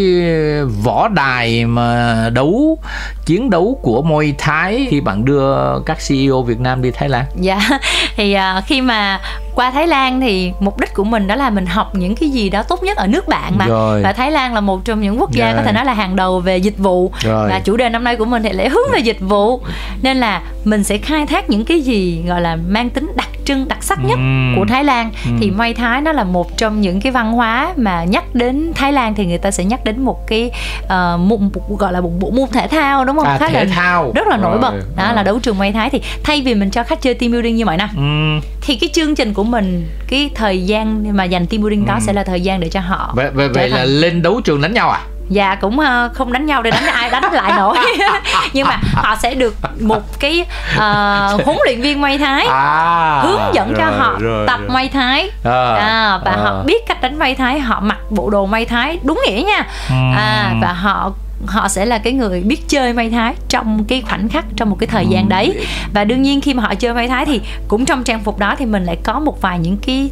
võ 0.84 1.08
đài 1.08 1.66
mà 1.66 2.30
đấu 2.34 2.78
chiến 3.26 3.50
đấu 3.50 3.80
của 3.82 4.02
Muay 4.02 4.34
Thái 4.38 4.88
khi 4.90 5.02
bạn 5.02 5.26
đưa 5.26 5.80
các 5.86 5.98
CEO 6.08 6.42
Việt 6.42 6.60
Nam 6.60 6.82
đi 6.82 6.92
Thái 6.92 7.10
Lan? 7.10 7.26
Dạ, 7.40 7.60
thì 8.16 8.36
uh, 8.36 8.64
khi 8.68 8.82
mà 8.82 9.20
qua 9.56 9.72
Thái 9.72 9.88
Lan 9.88 10.22
thì 10.22 10.52
mục 10.60 10.80
đích 10.80 10.94
của 10.94 11.04
mình 11.04 11.28
đó 11.28 11.36
là 11.36 11.50
mình 11.50 11.66
học 11.66 11.96
những 11.96 12.16
cái 12.16 12.30
gì 12.30 12.50
đó 12.50 12.64
tốt 12.64 12.84
nhất 12.84 12.98
ở 12.98 13.08
nước 13.08 13.28
bạn 13.28 13.58
mà 13.58 13.66
Rồi. 13.68 14.02
và 14.04 14.14
Thái 14.14 14.32
Lan 14.32 14.54
là 14.54 14.62
một 14.62 14.86
trong 14.86 15.02
những 15.02 15.20
quốc 15.20 15.32
gia 15.32 15.46
Rồi. 15.46 15.56
có 15.56 15.64
thể 15.64 15.72
nói 15.72 15.86
là 15.86 15.94
hàng 15.94 16.16
đầu 16.16 16.40
về 16.40 16.58
dịch 16.58 16.78
vụ 16.78 17.12
Rồi. 17.20 17.50
và 17.50 17.60
chủ 17.60 17.78
đề 17.78 17.90
năm 17.90 18.04
nay 18.04 18.16
của 18.16 18.26
mình 18.26 18.44
thì 18.44 18.50
lại 18.50 18.70
hướng 18.70 18.92
về 18.94 19.00
dịch 19.00 19.20
vụ 19.20 19.62
nên 20.02 20.18
là 20.18 20.42
mình 20.64 20.84
sẽ 20.84 20.98
khai 20.98 21.26
thác 21.26 21.50
những 21.50 21.66
cái 21.66 21.82
gì 21.82 22.24
gọi 22.28 22.42
là 22.42 22.56
mang 22.56 22.90
tính 22.90 23.12
đặc 23.16 23.30
trưng 23.46 23.68
đặc 23.68 23.84
sắc 23.84 24.00
nhất 24.06 24.20
uhm. 24.20 24.56
của 24.56 24.66
Thái 24.70 24.84
Lan 24.84 25.12
uhm. 25.30 25.40
thì 25.40 25.52
Muay 25.52 25.74
Thái 25.74 26.02
nó 26.02 26.12
là 26.12 26.24
một 26.24 26.58
trong 26.58 26.82
những 26.82 27.02
cái 27.02 27.12
văn 27.12 27.32
hóa 27.32 27.74
mà 27.76 28.04
nhắc 28.04 28.36
đến 28.36 28.72
Thái 28.76 28.94
Lan 28.94 29.16
thì 29.16 29.26
người 29.26 29.38
ta 29.38 29.52
sẽ 29.52 29.66
nhắc 29.66 29.86
đến 29.86 30.02
một 30.02 30.28
cái 30.28 30.52
uh, 30.84 31.20
một, 31.20 31.42
một, 31.42 31.78
gọi 31.78 31.94
là 31.94 32.02
một 32.02 32.12
bộ 32.20 32.32
môn 32.32 32.50
thể 32.52 32.68
thao 32.68 33.06
đúng 33.06 33.18
không? 33.18 33.28
À, 33.28 33.38
Khá 33.38 33.50
thể 33.50 33.66
là 33.66 33.76
thao 33.76 34.12
rất 34.16 34.28
là 34.28 34.38
nổi 34.38 34.58
bật 34.58 34.74
đó 34.96 35.04
ừ. 35.10 35.16
là 35.16 35.24
đấu 35.24 35.40
trường 35.40 35.58
Muay 35.58 35.72
Thái 35.72 35.90
thì 35.90 36.02
thay 36.24 36.42
vì 36.42 36.56
mình 36.56 36.70
cho 36.70 36.84
khách 36.84 37.02
chơi 37.02 37.14
team 37.14 37.32
building 37.32 37.56
như 37.56 37.66
mọi 37.66 37.78
năm 37.78 37.90
uhm. 37.98 38.42
Thì 38.66 38.76
cái 38.76 38.90
chương 38.94 39.16
trình 39.16 39.34
của 39.34 39.44
mình 39.44 39.88
cái 40.08 40.30
thời 40.36 40.66
gian 40.66 41.16
mà 41.18 41.24
dành 41.24 41.48
team 41.48 41.62
building 41.62 41.86
đó 41.86 41.94
uhm. 41.94 42.02
sẽ 42.02 42.14
là 42.14 42.24
thời 42.24 42.42
gian 42.42 42.60
để 42.60 42.70
cho 42.70 42.80
họ 42.80 43.12
vậy, 43.16 43.30
vậy, 43.34 43.50
vậy 43.50 43.70
là 43.70 43.84
lên 43.86 44.22
đấu 44.22 44.42
trường 44.42 44.62
đánh 44.62 44.74
nhau 44.74 44.90
à? 44.90 45.02
dạ 45.30 45.56
cũng 45.56 45.80
uh, 45.80 46.14
không 46.14 46.34
đánh 46.34 46.46
nhau 46.46 46.62
để 46.62 46.72
đánh 46.72 46.86
ai 46.86 47.10
đánh 47.10 47.34
lại 47.34 47.54
nổi 47.58 47.78
nhưng 48.54 48.68
mà 48.68 48.80
họ 48.94 49.16
sẽ 49.16 49.34
được 49.34 49.56
một 49.80 50.20
cái 50.20 50.46
uh, 50.76 51.46
huấn 51.46 51.58
luyện 51.66 51.82
viên 51.82 52.02
may 52.02 52.18
thái 52.18 52.46
à, 52.46 53.22
hướng 53.24 53.42
dẫn 53.54 53.74
rồi, 53.74 53.78
cho 53.78 53.98
họ 53.98 54.18
rồi, 54.20 54.48
tập 54.48 54.60
rồi. 54.60 54.70
may 54.70 54.90
thái 54.90 55.32
à, 55.44 55.74
à, 55.76 56.20
và 56.26 56.32
à. 56.32 56.38
họ 56.38 56.64
biết 56.66 56.88
cách 56.88 57.02
đánh 57.02 57.20
may 57.20 57.36
thái 57.36 57.60
họ 57.60 57.80
mặc 57.80 57.98
bộ 58.10 58.30
đồ 58.30 58.46
may 58.46 58.66
thái 58.66 59.00
đúng 59.04 59.22
nghĩa 59.28 59.44
nha 59.48 59.68
à, 60.16 60.54
và 60.62 60.74
họ 60.74 61.12
họ 61.48 61.68
sẽ 61.68 61.86
là 61.86 61.98
cái 61.98 62.14
người 62.14 62.42
biết 62.42 62.68
chơi 62.68 62.94
may 62.94 63.10
thái 63.10 63.36
trong 63.50 63.84
cái 63.88 64.02
khoảnh 64.02 64.30
khắc 64.30 64.46
trong 64.56 64.70
một 64.70 64.76
cái 64.80 64.88
thời 64.88 65.06
gian 65.08 65.30
đấy 65.30 65.66
và 65.94 66.04
đương 66.04 66.22
nhiên 66.22 66.42
khi 66.42 66.54
mà 66.54 66.64
họ 66.64 66.76
chơi 66.76 66.94
may 66.94 67.08
thái 67.08 67.26
thì 67.26 67.42
cũng 67.68 67.86
trong 67.86 68.04
trang 68.04 68.24
phục 68.24 68.40
đó 68.40 68.56
thì 68.58 68.66
mình 68.66 68.84
lại 68.84 68.98
có 69.04 69.20
một 69.20 69.42
vài 69.42 69.60
những 69.60 69.78
cái 69.78 70.10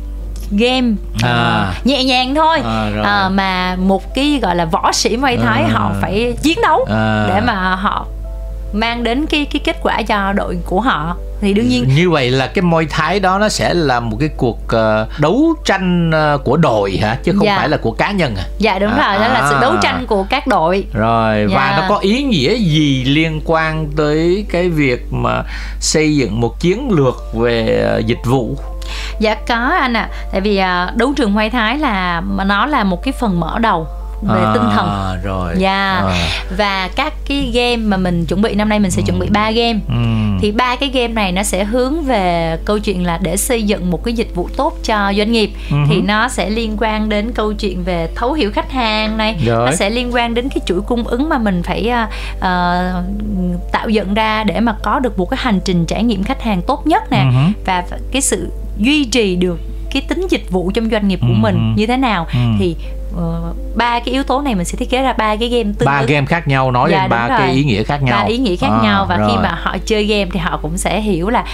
game 0.51 0.91
à. 1.23 1.73
uh, 1.79 1.85
nhẹ 1.85 2.03
nhàng 2.03 2.35
thôi 2.35 2.59
à, 3.03 3.25
uh, 3.25 3.31
mà 3.31 3.75
một 3.75 4.15
cái 4.15 4.39
gọi 4.41 4.55
là 4.55 4.65
võ 4.65 4.91
sĩ 4.91 5.17
Muay 5.17 5.37
Thái 5.37 5.63
à. 5.63 5.69
họ 5.73 5.91
phải 6.01 6.33
chiến 6.41 6.57
đấu 6.61 6.85
à. 6.89 7.25
để 7.29 7.41
mà 7.41 7.75
họ 7.75 8.05
mang 8.73 9.03
đến 9.03 9.25
cái 9.25 9.45
cái 9.45 9.61
kết 9.65 9.77
quả 9.83 10.01
cho 10.01 10.33
đội 10.33 10.57
của 10.65 10.81
họ 10.81 11.15
thì 11.41 11.53
đương 11.53 11.67
nhiên 11.67 11.87
như 11.95 12.09
vậy 12.09 12.31
là 12.31 12.47
cái 12.47 12.61
môi 12.61 12.87
thái 12.89 13.19
đó 13.19 13.39
nó 13.39 13.49
sẽ 13.49 13.73
là 13.73 13.99
một 13.99 14.17
cái 14.19 14.29
cuộc 14.37 14.59
uh, 14.65 15.19
đấu 15.19 15.53
tranh 15.65 16.11
uh, 16.35 16.43
của 16.43 16.57
đội 16.57 16.97
hả 17.01 17.17
chứ 17.23 17.31
không 17.37 17.45
dạ. 17.45 17.57
phải 17.57 17.69
là 17.69 17.77
của 17.77 17.91
cá 17.91 18.11
nhân 18.11 18.35
à 18.35 18.43
dạ 18.57 18.79
đúng 18.79 18.91
à, 18.91 19.07
rồi 19.07 19.27
đó 19.27 19.33
à. 19.33 19.41
là 19.41 19.49
sự 19.49 19.57
đấu 19.61 19.73
tranh 19.81 20.05
của 20.07 20.25
các 20.29 20.47
đội 20.47 20.85
rồi 20.93 21.47
dạ. 21.49 21.55
và 21.55 21.77
nó 21.81 21.89
có 21.89 21.97
ý 21.97 22.23
nghĩa 22.23 22.55
gì 22.55 23.03
liên 23.03 23.41
quan 23.45 23.87
tới 23.97 24.45
cái 24.51 24.69
việc 24.69 25.13
mà 25.13 25.43
xây 25.79 26.15
dựng 26.15 26.41
một 26.41 26.59
chiến 26.59 26.89
lược 26.91 27.33
về 27.33 27.85
uh, 27.99 28.05
dịch 28.05 28.25
vụ 28.25 28.57
dạ 29.19 29.35
có 29.47 29.55
anh 29.55 29.93
ạ 29.93 30.09
à. 30.11 30.25
tại 30.31 30.41
vì 30.41 30.61
uh, 30.61 30.95
đấu 30.95 31.13
trường 31.15 31.31
Hoài 31.31 31.49
Thái 31.49 31.77
là 31.77 32.21
nó 32.45 32.65
là 32.65 32.83
một 32.83 33.03
cái 33.03 33.13
phần 33.19 33.39
mở 33.39 33.59
đầu 33.59 33.87
về 34.21 34.41
à, 34.41 34.51
tinh 34.53 34.63
thần 34.75 35.17
rồi 35.23 35.53
dạ 35.57 35.93
yeah. 35.93 36.05
à. 36.05 36.29
và 36.57 36.89
các 36.95 37.13
cái 37.27 37.51
game 37.53 37.77
mà 37.77 37.97
mình 37.97 38.25
chuẩn 38.25 38.41
bị 38.41 38.55
năm 38.55 38.69
nay 38.69 38.79
mình 38.79 38.91
sẽ 38.91 39.01
ừ. 39.01 39.05
chuẩn 39.05 39.19
bị 39.19 39.27
ba 39.29 39.51
game 39.51 39.79
ừ. 39.87 39.93
thì 40.41 40.51
ba 40.51 40.75
cái 40.75 40.89
game 40.89 41.13
này 41.13 41.31
nó 41.31 41.43
sẽ 41.43 41.63
hướng 41.63 42.03
về 42.03 42.57
câu 42.65 42.79
chuyện 42.79 43.05
là 43.05 43.19
để 43.21 43.37
xây 43.37 43.63
dựng 43.63 43.91
một 43.91 44.03
cái 44.03 44.13
dịch 44.13 44.35
vụ 44.35 44.49
tốt 44.57 44.77
cho 44.83 45.13
doanh 45.17 45.31
nghiệp 45.31 45.51
ừ. 45.71 45.77
thì 45.89 46.01
nó 46.01 46.29
sẽ 46.29 46.49
liên 46.49 46.77
quan 46.79 47.09
đến 47.09 47.31
câu 47.35 47.53
chuyện 47.53 47.83
về 47.83 48.09
thấu 48.15 48.33
hiểu 48.33 48.51
khách 48.51 48.71
hàng 48.71 49.17
này 49.17 49.35
rồi. 49.45 49.69
nó 49.69 49.75
sẽ 49.75 49.89
liên 49.89 50.13
quan 50.13 50.33
đến 50.33 50.49
cái 50.49 50.59
chuỗi 50.65 50.81
cung 50.81 51.07
ứng 51.07 51.29
mà 51.29 51.37
mình 51.37 51.63
phải 51.63 51.91
uh, 52.03 52.09
uh, 52.37 53.71
tạo 53.71 53.89
dựng 53.89 54.13
ra 54.13 54.43
để 54.43 54.59
mà 54.59 54.75
có 54.83 54.99
được 54.99 55.19
một 55.19 55.29
cái 55.29 55.39
hành 55.41 55.59
trình 55.65 55.85
trải 55.85 56.03
nghiệm 56.03 56.23
khách 56.23 56.41
hàng 56.41 56.61
tốt 56.61 56.87
nhất 56.87 57.03
nè 57.11 57.19
ừ. 57.19 57.61
và 57.65 57.83
cái 58.11 58.21
sự 58.21 58.51
duy 58.77 59.05
trì 59.05 59.35
được 59.35 59.59
cái 59.93 60.01
tính 60.01 60.27
dịch 60.29 60.51
vụ 60.51 60.71
trong 60.73 60.89
doanh 60.89 61.07
nghiệp 61.07 61.19
của 61.21 61.27
ừ. 61.27 61.39
mình 61.39 61.73
như 61.77 61.87
thế 61.87 61.97
nào 61.97 62.27
ừ. 62.33 62.39
thì 62.59 62.75
uh, 63.15 63.55
ba 63.75 63.99
cái 63.99 64.13
yếu 64.13 64.23
tố 64.23 64.41
này 64.41 64.55
mình 64.55 64.65
sẽ 64.65 64.77
thiết 64.77 64.89
kế 64.89 65.01
ra 65.01 65.13
ba 65.13 65.35
cái 65.35 65.49
game 65.49 65.73
tương 65.79 65.85
ba 65.85 65.97
ứng. 65.99 66.09
game 66.09 66.25
khác 66.25 66.47
nhau 66.47 66.71
nói 66.71 66.89
dạ, 66.91 67.01
lên 67.01 67.09
ba 67.09 67.27
cái 67.27 67.51
ý 67.51 67.63
nghĩa 67.63 67.83
khác 67.83 68.03
nhau 68.03 68.19
ba 68.21 68.27
ý 68.27 68.37
nghĩa 68.37 68.55
khác 68.55 68.69
à, 68.71 68.79
nhau 68.83 69.05
và 69.09 69.17
rồi. 69.17 69.29
khi 69.31 69.37
mà 69.43 69.59
họ 69.61 69.77
chơi 69.85 70.05
game 70.05 70.29
thì 70.33 70.39
họ 70.39 70.59
cũng 70.61 70.77
sẽ 70.77 71.01
hiểu 71.01 71.29
là 71.29 71.45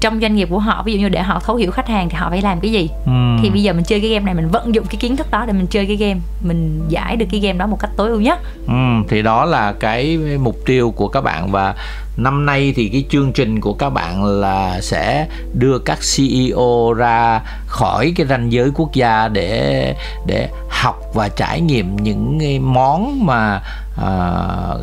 trong 0.00 0.20
doanh 0.20 0.34
nghiệp 0.36 0.48
của 0.50 0.58
họ 0.58 0.82
ví 0.86 0.92
dụ 0.92 0.98
như 0.98 1.08
để 1.08 1.22
họ 1.22 1.40
thấu 1.44 1.56
hiểu 1.56 1.70
khách 1.70 1.88
hàng 1.88 2.08
thì 2.08 2.16
họ 2.16 2.30
phải 2.30 2.42
làm 2.42 2.60
cái 2.60 2.72
gì 2.72 2.88
ừ. 3.06 3.36
thì 3.42 3.50
bây 3.50 3.62
giờ 3.62 3.72
mình 3.72 3.84
chơi 3.84 4.00
cái 4.00 4.10
game 4.10 4.24
này 4.24 4.34
mình 4.34 4.48
vận 4.48 4.74
dụng 4.74 4.84
cái 4.86 4.96
kiến 4.96 5.16
thức 5.16 5.30
đó 5.30 5.44
để 5.46 5.52
mình 5.52 5.66
chơi 5.66 5.86
cái 5.86 5.96
game 5.96 6.20
mình 6.42 6.80
giải 6.88 7.16
được 7.16 7.26
cái 7.30 7.40
game 7.40 7.58
đó 7.58 7.66
một 7.66 7.76
cách 7.80 7.90
tối 7.96 8.10
ưu 8.10 8.20
nhất 8.20 8.38
ừ, 8.66 8.74
thì 9.08 9.22
đó 9.22 9.44
là 9.44 9.72
cái 9.80 10.18
mục 10.40 10.56
tiêu 10.66 10.90
của 10.96 11.08
các 11.08 11.20
bạn 11.20 11.50
và 11.50 11.74
năm 12.22 12.46
nay 12.46 12.72
thì 12.76 12.88
cái 12.88 13.04
chương 13.10 13.32
trình 13.32 13.60
của 13.60 13.72
các 13.72 13.90
bạn 13.90 14.24
là 14.24 14.80
sẽ 14.80 15.26
đưa 15.54 15.78
các 15.78 15.98
CEO 16.16 16.92
ra 16.92 17.40
khỏi 17.66 18.12
cái 18.16 18.26
ranh 18.26 18.52
giới 18.52 18.70
quốc 18.74 18.94
gia 18.94 19.28
để 19.28 19.94
để 20.26 20.48
học 20.70 20.96
và 21.14 21.28
trải 21.28 21.60
nghiệm 21.60 21.96
những 21.96 22.38
cái 22.40 22.58
món 22.58 23.26
mà 23.26 23.62
à, 24.02 24.10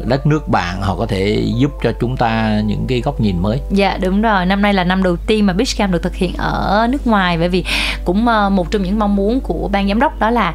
đất 0.06 0.27
nước 0.27 0.50
bạn 0.50 0.82
họ 0.82 0.96
có 0.96 1.06
thể 1.06 1.44
giúp 1.56 1.72
cho 1.84 1.91
chúng 2.01 2.17
ta 2.17 2.62
những 2.65 2.86
cái 2.88 3.01
góc 3.01 3.22
nhìn 3.22 3.41
mới. 3.41 3.60
Dạ 3.72 3.98
đúng 4.01 4.22
rồi, 4.22 4.46
năm 4.46 4.62
nay 4.62 4.74
là 4.74 4.84
năm 4.84 5.03
đầu 5.03 5.15
tiên 5.15 5.46
mà 5.46 5.53
Beachcamp 5.53 5.94
được 5.94 6.03
thực 6.03 6.15
hiện 6.15 6.34
ở 6.38 6.88
nước 6.91 7.08
ngoài 7.08 7.38
bởi 7.38 7.50
vì 7.50 7.63
cũng 8.06 8.27
ờ, 8.27 8.50
một 8.50 8.72
trong 8.72 8.84
những 8.84 9.00
mong 9.00 9.15
muốn 9.15 9.39
của 9.41 9.70
ban 9.72 9.88
giám 9.88 10.00
đốc 10.00 10.20
đó 10.20 10.29
là 10.29 10.53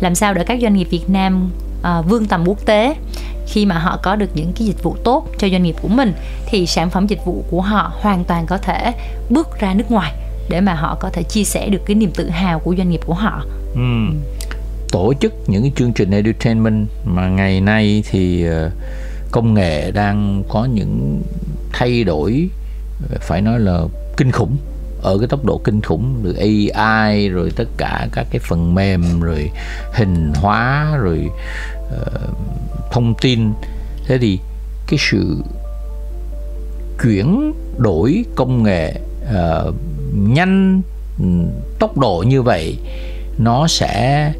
làm 0.00 0.14
sao 0.14 0.34
để 0.34 0.44
các 0.44 0.58
doanh 0.62 0.74
nghiệp 0.74 0.88
Việt 0.90 1.10
Nam 1.10 1.50
uh, 1.80 2.06
vươn 2.08 2.26
tầm 2.26 2.44
quốc 2.46 2.66
tế 2.66 2.96
khi 3.46 3.66
mà 3.66 3.78
họ 3.78 3.98
có 4.02 4.16
được 4.16 4.30
những 4.34 4.52
cái 4.52 4.66
dịch 4.66 4.82
vụ 4.82 4.96
tốt 5.04 5.26
cho 5.38 5.48
doanh 5.48 5.62
nghiệp 5.62 5.76
của 5.82 5.88
mình 5.88 6.12
thì 6.46 6.66
sản 6.66 6.90
phẩm 6.90 7.06
dịch 7.06 7.24
vụ 7.24 7.44
của 7.50 7.60
họ 7.60 7.92
hoàn 7.94 8.24
toàn 8.24 8.46
có 8.46 8.58
thể 8.58 8.92
bước 9.30 9.60
ra 9.60 9.74
nước 9.74 9.90
ngoài 9.90 10.14
để 10.48 10.60
mà 10.60 10.74
họ 10.74 10.96
có 11.00 11.10
thể 11.10 11.22
chia 11.22 11.44
sẻ 11.44 11.68
được 11.68 11.80
cái 11.86 11.94
niềm 11.94 12.10
tự 12.14 12.28
hào 12.28 12.58
của 12.58 12.74
doanh 12.76 12.90
nghiệp 12.90 13.00
của 13.06 13.14
họ. 13.14 13.44
Ừ. 13.74 13.80
Tổ 14.92 15.12
chức 15.20 15.32
những 15.46 15.62
cái 15.62 15.72
chương 15.76 15.92
trình 15.92 16.10
edutainment 16.10 16.86
mà 17.04 17.28
ngày 17.28 17.60
nay 17.60 18.04
thì 18.10 18.44
ờ, 18.44 18.70
công 19.30 19.54
nghệ 19.54 19.90
đang 19.90 20.42
có 20.48 20.64
những 20.64 21.22
thay 21.72 22.04
đổi 22.04 22.48
phải 23.20 23.42
nói 23.42 23.60
là 23.60 23.80
kinh 24.16 24.32
khủng 24.32 24.56
ở 25.02 25.18
cái 25.18 25.28
tốc 25.28 25.44
độ 25.44 25.60
kinh 25.64 25.80
khủng 25.80 26.20
từ 26.24 26.34
AI 26.34 27.28
rồi 27.28 27.52
tất 27.56 27.68
cả 27.76 28.08
các 28.12 28.26
cái 28.30 28.40
phần 28.48 28.74
mềm 28.74 29.20
rồi 29.20 29.50
hình 29.92 30.32
hóa 30.34 30.96
rồi 30.96 31.28
uh, 31.94 32.30
thông 32.92 33.14
tin. 33.20 33.52
Thế 34.06 34.18
thì 34.18 34.38
cái 34.86 34.98
sự 35.10 35.36
chuyển 37.02 37.52
đổi 37.78 38.24
công 38.34 38.62
nghệ 38.62 39.00
uh, 39.22 39.74
nhanh 40.14 40.82
ừ, 41.18 41.24
tốc 41.78 41.98
độ 41.98 42.24
như 42.26 42.42
vậy 42.42 42.78
nó 43.38 43.66
sẽ 43.66 44.32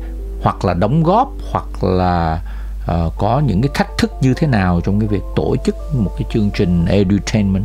hoặc 0.42 0.64
là 0.64 0.74
đóng 0.74 1.02
góp 1.02 1.32
hoặc 1.50 1.84
là 1.84 2.42
uh, 2.82 3.12
có 3.18 3.42
những 3.46 3.62
cái 3.62 3.70
thách 3.74 3.98
thức 3.98 4.12
như 4.20 4.34
thế 4.34 4.46
nào 4.46 4.80
trong 4.84 5.00
cái 5.00 5.08
việc 5.08 5.22
tổ 5.36 5.56
chức 5.64 5.76
một 5.94 6.10
cái 6.18 6.28
chương 6.32 6.50
trình 6.54 6.86
edutainment? 6.86 7.64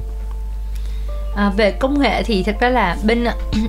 À, 1.35 1.49
về 1.49 1.71
công 1.71 1.99
nghệ 1.99 2.23
thì 2.23 2.43
thật 2.43 2.55
ra 2.59 2.69
là 2.69 2.97
bên 3.03 3.25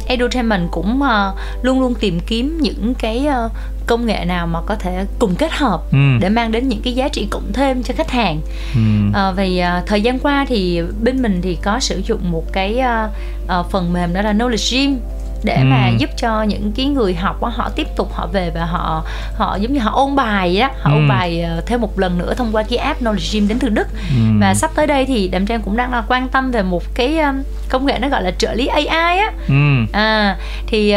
edutainment 0.07 0.71
cũng 0.71 1.01
uh, 1.03 1.65
luôn 1.65 1.81
luôn 1.81 1.95
tìm 1.95 2.21
kiếm 2.21 2.59
những 2.61 2.95
cái 2.99 3.27
uh, 3.47 3.53
công 3.87 4.07
nghệ 4.07 4.25
nào 4.25 4.47
mà 4.47 4.61
có 4.67 4.75
thể 4.75 5.05
cùng 5.19 5.35
kết 5.35 5.53
hợp 5.53 5.81
ừ. 5.93 5.99
để 6.21 6.29
mang 6.29 6.53
đến 6.53 6.69
những 6.69 6.81
cái 6.83 6.93
giá 6.93 7.09
trị 7.09 7.27
cộng 7.31 7.53
thêm 7.53 7.83
cho 7.83 7.95
khách 7.97 8.11
hàng 8.11 8.41
ừ. 8.75 8.81
à, 9.15 9.31
vì 9.31 9.59
à, 9.59 9.83
thời 9.87 10.03
gian 10.03 10.19
qua 10.19 10.45
thì 10.49 10.83
bên 11.03 11.23
mình 11.23 11.41
thì 11.43 11.59
có 11.63 11.81
sử 11.81 12.03
dụng 12.07 12.31
một 12.31 12.53
cái 12.53 12.79
à, 12.79 13.09
à, 13.49 13.63
phần 13.63 13.93
mềm 13.93 14.15
đó 14.15 14.23
là 14.23 14.33
knowledge 14.33 14.77
gym 14.77 14.99
để 15.43 15.57
ừ. 15.57 15.65
mà 15.65 15.89
giúp 15.89 16.11
cho 16.17 16.43
những 16.43 16.73
cái 16.77 16.87
người 16.87 17.15
học 17.15 17.43
đó, 17.43 17.53
họ 17.55 17.71
tiếp 17.77 17.87
tục 17.97 18.13
họ 18.15 18.27
về 18.27 18.51
và 18.51 18.65
họ 18.65 19.05
họ 19.37 19.57
giống 19.57 19.73
như 19.73 19.81
họ 19.81 19.91
ôn 19.95 20.17
bài 20.17 20.59
đó 20.61 20.69
họ 20.81 20.91
ừ. 20.91 20.95
ôn 20.95 21.09
bài 21.09 21.45
thêm 21.67 21.81
một 21.81 21.99
lần 21.99 22.19
nữa 22.19 22.35
thông 22.35 22.53
qua 22.53 22.63
cái 22.63 22.79
app 22.79 23.03
Knowledge 23.03 23.35
Gym 23.35 23.49
đến 23.49 23.59
từ 23.59 23.69
Đức 23.69 23.89
ừ. 24.11 24.23
và 24.41 24.55
sắp 24.55 24.71
tới 24.75 24.87
đây 24.87 25.07
thì 25.07 25.29
đàm 25.29 25.47
trang 25.47 25.63
cũng 25.63 25.77
đang 25.77 26.03
quan 26.09 26.29
tâm 26.29 26.51
về 26.51 26.63
một 26.63 26.83
cái 26.95 27.21
công 27.69 27.87
nghệ 27.87 27.99
nó 27.99 28.09
gọi 28.09 28.23
là 28.23 28.31
trợ 28.31 28.53
lý 28.53 28.67
AI 28.67 29.19
á 29.19 29.33
ừ. 29.49 29.55
à 29.93 30.37
thì 30.67 30.95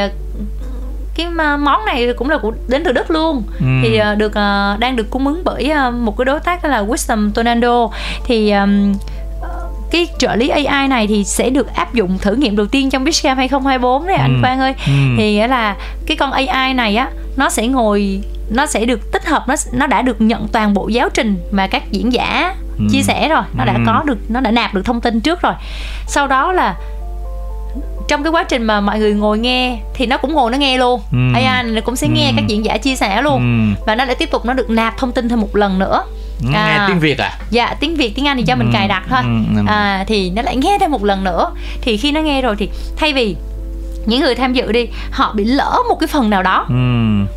cái 1.19 1.58
món 1.58 1.86
này 1.86 2.13
cũng 2.13 2.29
là 2.29 2.38
của 2.38 2.53
đến 2.67 2.84
từ 2.84 2.91
Đức 2.91 3.12
luôn 3.12 3.43
ừ. 3.60 3.65
thì 3.81 3.98
ờ, 3.98 4.15
được 4.15 4.34
ờ, 4.36 4.77
đang 4.79 4.96
được 4.96 5.10
cung 5.10 5.27
ứng 5.27 5.41
bởi 5.43 5.69
ờ, 5.69 5.91
một 5.91 6.17
cái 6.17 6.25
đối 6.25 6.39
tác 6.39 6.63
đó 6.63 6.69
là 6.69 6.84
Wisdom 6.84 7.31
Tonando 7.31 7.89
thì 8.24 8.53
cái 9.91 10.08
trợ 10.17 10.36
lý 10.36 10.50
AI 10.50 10.88
này 10.88 11.08
thì 11.08 11.24
sẽ 11.24 11.50
được 11.50 11.74
áp 11.75 11.93
dụng 11.93 12.17
thử 12.17 12.36
nghiệm 12.36 12.55
đầu 12.55 12.65
tiên 12.65 12.89
trong 12.89 13.03
Bishcam 13.03 13.38
2024 13.38 14.08
đấy 14.08 14.15
anh 14.15 14.36
ừ. 14.36 14.41
Quang 14.41 14.60
ơi. 14.60 14.74
Ừ. 14.86 14.91
Thì 15.17 15.34
nghĩa 15.34 15.48
là 15.48 15.75
cái 16.05 16.17
con 16.17 16.31
AI 16.31 16.74
này 16.74 16.96
á 16.96 17.10
nó 17.38 17.50
sẽ 17.50 17.67
ngồi 17.67 18.22
nó 18.50 18.65
sẽ 18.65 18.86
được 18.86 19.12
tích 19.12 19.25
hợp 19.25 19.48
nó 19.48 19.55
nó 19.74 19.88
đã 19.88 20.01
được 20.01 20.22
nhận 20.22 20.48
toàn 20.48 20.74
bộ 20.74 20.88
giáo 20.88 21.10
trình 21.10 21.38
mà 21.51 21.67
các 21.67 21.91
diễn 21.91 22.13
giả 22.13 22.55
ừ. 22.77 22.86
chia 22.91 23.01
sẻ 23.01 23.29
rồi, 23.29 23.43
nó 23.58 23.65
đã 23.65 23.74
ừ. 23.74 23.79
có 23.86 24.03
được 24.05 24.17
nó 24.29 24.39
đã 24.39 24.51
nạp 24.51 24.74
được 24.74 24.86
thông 24.86 25.01
tin 25.01 25.22
trước 25.22 25.41
rồi. 25.41 25.53
Sau 26.08 26.27
đó 26.27 26.51
là 26.51 26.75
trong 28.08 28.24
cái 28.24 28.31
quá 28.31 28.43
trình 28.43 28.63
mà 28.63 28.81
mọi 28.81 29.00
người 29.00 29.13
ngồi 29.13 29.39
nghe 29.39 29.79
thì 29.93 30.05
nó 30.05 30.17
cũng 30.17 30.34
ngồi 30.34 30.51
nó 30.51 30.58
nghe 30.58 30.77
luôn 30.77 31.01
ừ. 31.12 31.17
AI 31.34 31.63
nó 31.63 31.81
cũng 31.81 31.96
sẽ 31.96 32.08
ừ. 32.08 32.13
nghe 32.15 32.31
các 32.36 32.48
diễn 32.48 32.65
giả 32.65 32.77
chia 32.77 32.96
sẻ 32.96 33.22
luôn 33.22 33.38
ừ. 33.38 33.84
và 33.86 33.96
nó 33.96 34.05
lại 34.05 34.15
tiếp 34.15 34.31
tục 34.31 34.46
nó 34.46 34.53
được 34.53 34.69
nạp 34.69 34.98
thông 34.98 35.12
tin 35.12 35.29
thêm 35.29 35.41
một 35.41 35.55
lần 35.55 35.79
nữa 35.79 36.03
ừ, 36.43 36.50
à, 36.53 36.77
nghe 36.77 36.88
tiếng 36.88 37.00
Việt 37.00 37.17
à? 37.17 37.38
Dạ 37.50 37.75
tiếng 37.79 37.96
Việt 37.96 38.15
tiếng 38.15 38.27
Anh 38.27 38.38
thì 38.38 38.43
cho 38.43 38.53
ừ. 38.53 38.58
mình 38.58 38.72
cài 38.74 38.88
đặt 38.88 39.03
thôi. 39.10 39.22
Ừ. 39.55 39.62
À, 39.67 40.03
thì 40.08 40.29
nó 40.29 40.41
lại 40.41 40.55
nghe 40.55 40.77
thêm 40.79 40.91
một 40.91 41.03
lần 41.03 41.24
nữa. 41.24 41.51
Thì 41.81 41.98
khi 41.98 42.12
nó 42.12 42.22
nghe 42.22 42.41
rồi 42.41 42.55
thì 42.60 42.69
thay 42.98 43.13
vì 43.13 43.36
những 44.05 44.22
người 44.22 44.36
tham 44.36 44.53
dự 44.53 44.72
đi 44.72 44.88
họ 45.12 45.34
bị 45.34 45.46
lỡ 45.46 45.77
một 45.89 45.96
cái 46.00 46.08
phần 46.08 46.29
nào 46.29 46.43
đó 46.43 46.65
ừ. 46.69 46.75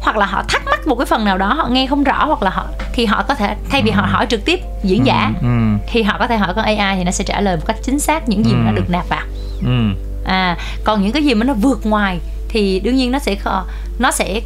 hoặc 0.00 0.16
là 0.16 0.26
họ 0.26 0.42
thắc 0.48 0.62
mắc 0.66 0.86
một 0.86 0.94
cái 0.94 1.06
phần 1.06 1.24
nào 1.24 1.38
đó 1.38 1.54
họ 1.54 1.68
nghe 1.70 1.86
không 1.86 2.04
rõ 2.04 2.24
hoặc 2.26 2.42
là 2.42 2.50
họ 2.50 2.66
thì 2.92 3.06
họ 3.06 3.22
có 3.28 3.34
thể 3.34 3.56
thay 3.70 3.82
vì 3.82 3.90
ừ. 3.90 3.94
họ 3.94 4.06
hỏi 4.10 4.26
trực 4.26 4.44
tiếp 4.44 4.60
diễn 4.82 5.06
giả 5.06 5.32
ừ. 5.42 5.46
Ừ. 5.46 5.78
thì 5.88 6.02
họ 6.02 6.16
có 6.18 6.26
thể 6.26 6.36
hỏi 6.36 6.52
con 6.56 6.64
AI 6.64 6.96
thì 6.96 7.04
nó 7.04 7.10
sẽ 7.10 7.24
trả 7.24 7.40
lời 7.40 7.56
một 7.56 7.62
cách 7.66 7.76
chính 7.82 7.98
xác 8.00 8.28
những 8.28 8.44
gì 8.44 8.52
ừ. 8.52 8.56
mà 8.56 8.64
nó 8.64 8.72
được 8.72 8.90
nạp 8.90 9.08
vào 9.08 9.22
ừ 9.62 9.90
à 10.24 10.56
còn 10.84 11.02
những 11.02 11.12
cái 11.12 11.24
gì 11.24 11.34
mà 11.34 11.44
nó 11.44 11.52
vượt 11.52 11.86
ngoài 11.86 12.18
thì 12.48 12.80
đương 12.80 12.96
nhiên 12.96 13.12
nó 13.12 13.18
sẽ 13.18 13.36
nó 13.98 14.10
sẽ 14.10 14.40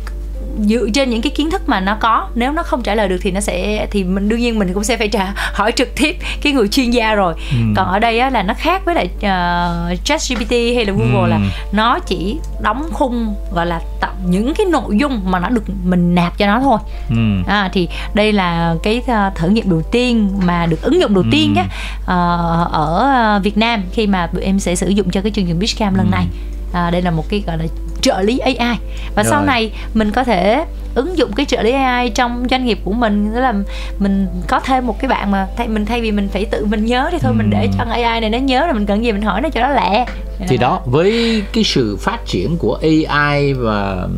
dựa 0.59 0.89
trên 0.95 1.11
những 1.11 1.23
cái 1.23 1.33
kiến 1.37 1.51
thức 1.51 1.69
mà 1.69 1.81
nó 1.81 1.97
có 2.01 2.29
nếu 2.35 2.53
nó 2.53 2.63
không 2.63 2.83
trả 2.83 2.95
lời 2.95 3.09
được 3.09 3.19
thì 3.23 3.31
nó 3.31 3.41
sẽ 3.41 3.87
thì 3.91 4.05
mình 4.05 4.29
đương 4.29 4.41
nhiên 4.41 4.59
mình 4.59 4.73
cũng 4.75 4.85
sẽ 4.85 4.97
phải 4.97 5.09
trả 5.09 5.33
hỏi 5.37 5.73
trực 5.73 5.89
tiếp 5.97 6.17
cái 6.43 6.53
người 6.53 6.69
chuyên 6.69 6.91
gia 6.91 7.15
rồi 7.15 7.35
ừ. 7.51 7.57
còn 7.77 7.89
ở 7.89 7.99
đây 7.99 8.19
á, 8.19 8.31
là 8.31 8.43
nó 8.43 8.55
khác 8.55 8.83
với 8.85 8.95
lại 8.95 9.09
uh, 9.17 10.05
ChatGPT 10.05 10.51
hay 10.51 10.85
là 10.85 10.93
Google 10.93 11.23
ừ. 11.23 11.27
là 11.27 11.41
nó 11.73 11.99
chỉ 11.99 12.39
đóng 12.61 12.89
khung 12.93 13.35
gọi 13.53 13.67
là 13.67 13.81
tập 14.01 14.13
những 14.27 14.55
cái 14.55 14.67
nội 14.67 14.97
dung 14.97 15.21
mà 15.25 15.39
nó 15.39 15.49
được 15.49 15.65
mình 15.85 16.15
nạp 16.15 16.39
cho 16.39 16.47
nó 16.47 16.61
thôi 16.61 16.79
ừ. 17.11 17.43
à, 17.47 17.71
thì 17.73 17.89
đây 18.15 18.33
là 18.33 18.75
cái 18.83 19.03
uh, 19.05 19.35
thử 19.35 19.49
nghiệm 19.49 19.71
đầu 19.71 19.83
tiên 19.83 20.31
mà 20.45 20.67
được 20.67 20.83
ứng 20.83 21.01
dụng 21.01 21.15
đầu 21.15 21.25
ừ. 21.25 21.29
tiên 21.33 21.55
á 21.57 21.65
uh, 22.03 22.73
ở 22.73 23.41
Việt 23.43 23.59
Nam 23.59 23.83
khi 23.93 24.07
mà 24.07 24.29
em 24.43 24.59
sẽ 24.59 24.75
sử 24.75 24.89
dụng 24.89 25.11
cho 25.11 25.21
cái 25.21 25.33
chương 25.33 25.47
trình 25.47 25.59
Bishcam 25.59 25.95
lần 25.95 26.07
ừ. 26.07 26.11
này 26.11 26.27
à, 26.73 26.91
đây 26.91 27.03
là 27.03 27.11
một 27.11 27.25
cái 27.29 27.43
gọi 27.47 27.59
là 27.59 27.65
trợ 28.01 28.21
lý 28.21 28.39
AI 28.39 28.79
và 29.15 29.23
Rồi. 29.23 29.31
sau 29.31 29.45
này 29.45 29.73
mình 29.95 30.11
có 30.11 30.25
thể 30.25 30.65
ứng 30.95 31.19
dụng 31.19 31.33
cái 31.33 31.47
trợ 31.47 31.63
lý 31.63 31.73
AI 31.73 32.11
trong 32.11 32.47
doanh 32.51 32.65
nghiệp 32.65 32.79
của 32.85 32.93
mình 32.93 33.31
tức 33.35 33.41
là 33.41 33.55
mình 33.99 34.27
có 34.49 34.61
thêm 34.61 34.87
một 34.87 35.01
cái 35.01 35.09
bạn 35.09 35.31
mà 35.31 35.47
thay 35.57 35.69
mình 35.69 35.87
thay 35.87 36.01
vì 36.01 36.13
mình 36.13 36.29
phải 36.33 36.45
tự 36.45 36.67
mình 36.67 36.87
nhớ 36.87 37.09
thì 37.13 37.19
thôi 37.19 37.33
ừ. 37.33 37.37
mình 37.39 37.51
để 37.51 37.69
cho 37.79 37.85
AI 37.85 38.21
này 38.21 38.31
nó 38.31 38.39
nhớ 38.39 38.67
là 38.67 38.73
mình 38.73 38.87
cần 38.87 39.05
gì 39.05 39.13
mình 39.13 39.23
hỏi 39.23 39.41
nó 39.41 39.49
cho 39.49 39.61
nó 39.61 39.69
lẹ 39.69 40.07
thì 40.49 40.57
đó 40.57 40.81
với 40.87 41.43
cái 41.53 41.65
sự 41.65 41.97
phát 41.97 42.27
triển 42.27 42.57
của 42.59 42.79
AI 42.83 43.53
và 43.53 44.09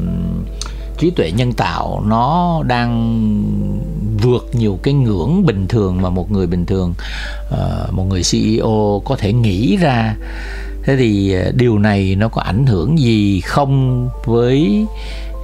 trí 0.99 1.11
tuệ 1.11 1.31
nhân 1.31 1.53
tạo 1.53 2.03
nó 2.07 2.63
đang 2.67 3.23
vượt 4.23 4.49
nhiều 4.53 4.79
cái 4.83 4.95
ngưỡng 4.95 5.47
bình 5.47 5.69
thường 5.69 6.03
mà 6.03 6.11
một 6.11 6.31
người 6.31 6.47
bình 6.47 6.67
thường 6.67 6.95
uh, 7.53 7.93
một 7.93 8.05
người 8.05 8.23
CEO 8.33 9.03
có 9.05 9.17
thể 9.17 9.33
nghĩ 9.33 9.77
ra 9.77 10.15
thế 10.89 10.97
thì 10.97 11.35
à, 11.35 11.45
điều 11.55 11.79
này 11.79 12.17
nó 12.19 12.29
có 12.29 12.43
ảnh 12.43 12.67
hưởng 12.67 12.99
gì 12.99 13.41
không 13.41 14.09
với 14.25 14.87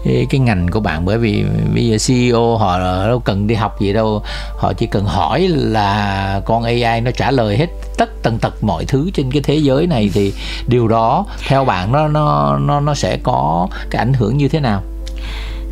à, 0.05 0.13
cái 0.31 0.41
ngành 0.41 0.69
của 0.69 0.81
bạn? 0.81 1.05
Bởi 1.05 1.19
vì 1.19 1.45
bây 1.75 1.87
giờ 1.87 1.97
CEO 2.07 2.57
họ 2.57 2.79
đâu 3.07 3.21
cần 3.21 3.47
đi 3.47 3.55
học 3.55 3.81
gì 3.81 3.93
đâu 3.93 4.23
họ 4.57 4.73
chỉ 4.73 4.87
cần 4.87 5.05
hỏi 5.05 5.49
là 5.49 6.41
con 6.45 6.63
AI 6.63 7.01
nó 7.01 7.11
trả 7.11 7.31
lời 7.31 7.57
hết 7.57 7.67
tất 7.99 8.23
tần 8.23 8.39
tật 8.39 8.65
mọi 8.65 8.85
thứ 8.85 9.11
trên 9.15 9.31
cái 9.31 9.43
thế 9.43 9.55
giới 9.55 9.87
này 9.87 10.11
thì 10.15 10.33
điều 10.67 10.89
đó 10.89 11.27
theo 11.49 11.65
bạn 11.65 11.93
nó 11.93 12.09
nó 12.09 12.59
nó 12.59 12.81
nó 12.81 12.95
sẽ 12.95 13.19
có 13.23 13.69
cái 13.91 13.99
ảnh 13.99 14.13
hưởng 14.13 14.37
như 14.37 14.49
thế 14.49 14.61
nào? 14.61 14.83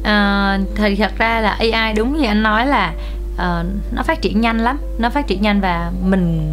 À, 0.04 0.58
thì 0.76 0.96
thật 0.96 1.12
ra 1.18 1.40
là 1.40 1.50
AI 1.50 1.92
đúng 1.96 2.18
như 2.18 2.26
anh 2.26 2.42
nói 2.42 2.66
là 2.66 2.92
uh, 3.34 3.66
nó 3.92 4.02
phát 4.02 4.22
triển 4.22 4.40
nhanh 4.40 4.58
lắm 4.58 4.78
nó 4.98 5.10
phát 5.10 5.26
triển 5.26 5.42
nhanh 5.42 5.60
và 5.60 5.92
mình 6.04 6.52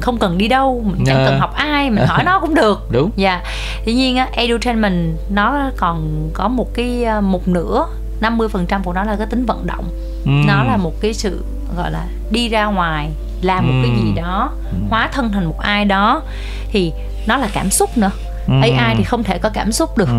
không 0.00 0.18
cần 0.18 0.38
đi 0.38 0.48
đâu 0.48 0.82
mình 0.86 1.04
chẳng 1.06 1.24
cần 1.26 1.40
học 1.40 1.54
ai 1.54 1.90
mình 1.90 2.06
hỏi 2.06 2.24
nó 2.24 2.40
cũng 2.40 2.54
được 2.54 2.88
đúng 2.92 3.10
dạ 3.16 3.30
yeah. 3.30 3.44
tuy 3.84 3.94
nhiên 3.94 4.16
á 4.16 4.28
edutainment 4.32 5.16
nó 5.30 5.70
còn 5.76 6.28
có 6.34 6.48
một 6.48 6.74
cái 6.74 7.04
ờ, 7.04 7.20
một 7.20 7.48
nửa 7.48 7.86
50% 8.20 8.82
của 8.84 8.92
nó 8.92 9.02
là 9.02 9.16
cái 9.16 9.26
tính 9.26 9.46
vận 9.46 9.66
động 9.66 9.84
ừ. 10.24 10.30
nó 10.46 10.64
là 10.64 10.76
một 10.76 10.92
cái 11.00 11.14
sự 11.14 11.44
gọi 11.76 11.90
là 11.90 12.06
đi 12.30 12.48
ra 12.48 12.64
ngoài 12.66 13.10
làm 13.42 13.64
ừ. 13.64 13.72
một 13.72 13.82
cái 13.82 14.04
gì 14.04 14.12
đó 14.22 14.50
hóa 14.90 15.08
thân 15.12 15.32
thành 15.32 15.44
một 15.44 15.58
ai 15.58 15.84
đó 15.84 16.22
thì 16.68 16.92
nó 17.26 17.36
là 17.36 17.48
cảm 17.52 17.70
xúc 17.70 17.98
nữa 17.98 18.10
ừ. 18.46 18.54
AI 18.60 18.94
thì 18.96 19.04
không 19.04 19.22
thể 19.22 19.38
có 19.38 19.48
cảm 19.48 19.72
xúc 19.72 19.98
được 19.98 20.08
ừ. 20.08 20.14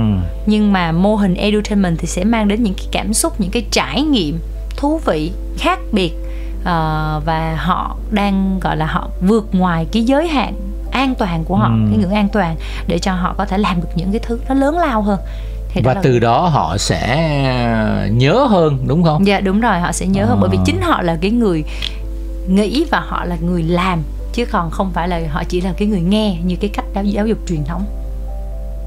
nhưng 0.45 0.73
mà 0.73 0.91
mô 0.91 1.15
hình 1.15 1.35
edutainment 1.35 1.97
thì 1.99 2.07
sẽ 2.07 2.23
mang 2.23 2.47
đến 2.47 2.63
những 2.63 2.73
cái 2.73 2.85
cảm 2.91 3.13
xúc 3.13 3.33
những 3.39 3.51
cái 3.51 3.65
trải 3.71 4.01
nghiệm 4.01 4.39
thú 4.77 5.01
vị 5.05 5.31
khác 5.57 5.79
biệt 5.91 6.12
uh, 6.60 6.65
và 7.25 7.57
họ 7.57 7.96
đang 8.12 8.60
gọi 8.60 8.77
là 8.77 8.86
họ 8.86 9.10
vượt 9.22 9.48
ngoài 9.51 9.88
cái 9.91 10.03
giới 10.03 10.27
hạn 10.27 10.53
an 10.91 11.15
toàn 11.15 11.43
của 11.43 11.55
họ 11.55 11.67
ừ. 11.67 11.88
cái 11.89 11.98
ngưỡng 11.98 12.13
an 12.13 12.29
toàn 12.29 12.55
để 12.88 13.00
cho 13.00 13.13
họ 13.13 13.36
có 13.38 13.46
thể 13.46 13.57
làm 13.57 13.81
được 13.81 13.89
những 13.96 14.12
cái 14.12 14.19
thứ 14.24 14.39
nó 14.50 14.55
lớn 14.55 14.79
lao 14.79 15.01
hơn 15.01 15.19
thì 15.69 15.81
và 15.81 15.93
đó 15.93 16.01
từ 16.03 16.19
đó 16.19 16.48
họ 16.48 16.77
sẽ 16.77 18.10
nhớ 18.12 18.46
hơn 18.50 18.77
đúng 18.88 19.03
không? 19.03 19.27
Dạ 19.27 19.39
đúng 19.39 19.60
rồi 19.60 19.79
họ 19.79 19.91
sẽ 19.91 20.07
nhớ 20.07 20.24
à. 20.24 20.25
hơn 20.25 20.38
bởi 20.41 20.50
vì 20.50 20.57
chính 20.65 20.81
họ 20.81 21.01
là 21.01 21.17
cái 21.22 21.31
người 21.31 21.63
nghĩ 22.48 22.86
và 22.91 23.00
họ 23.00 23.25
là 23.25 23.36
người 23.41 23.63
làm 23.63 24.03
chứ 24.34 24.46
còn 24.46 24.72
không 24.72 24.91
phải 24.93 25.07
là 25.07 25.22
họ 25.29 25.43
chỉ 25.50 25.62
là 25.62 25.74
cái 25.77 25.88
người 25.88 26.01
nghe 26.01 26.38
như 26.46 26.55
cái 26.55 26.69
cách 26.74 26.86
giáo 27.03 27.27
dục 27.27 27.38
truyền 27.48 27.63
thống 27.65 27.86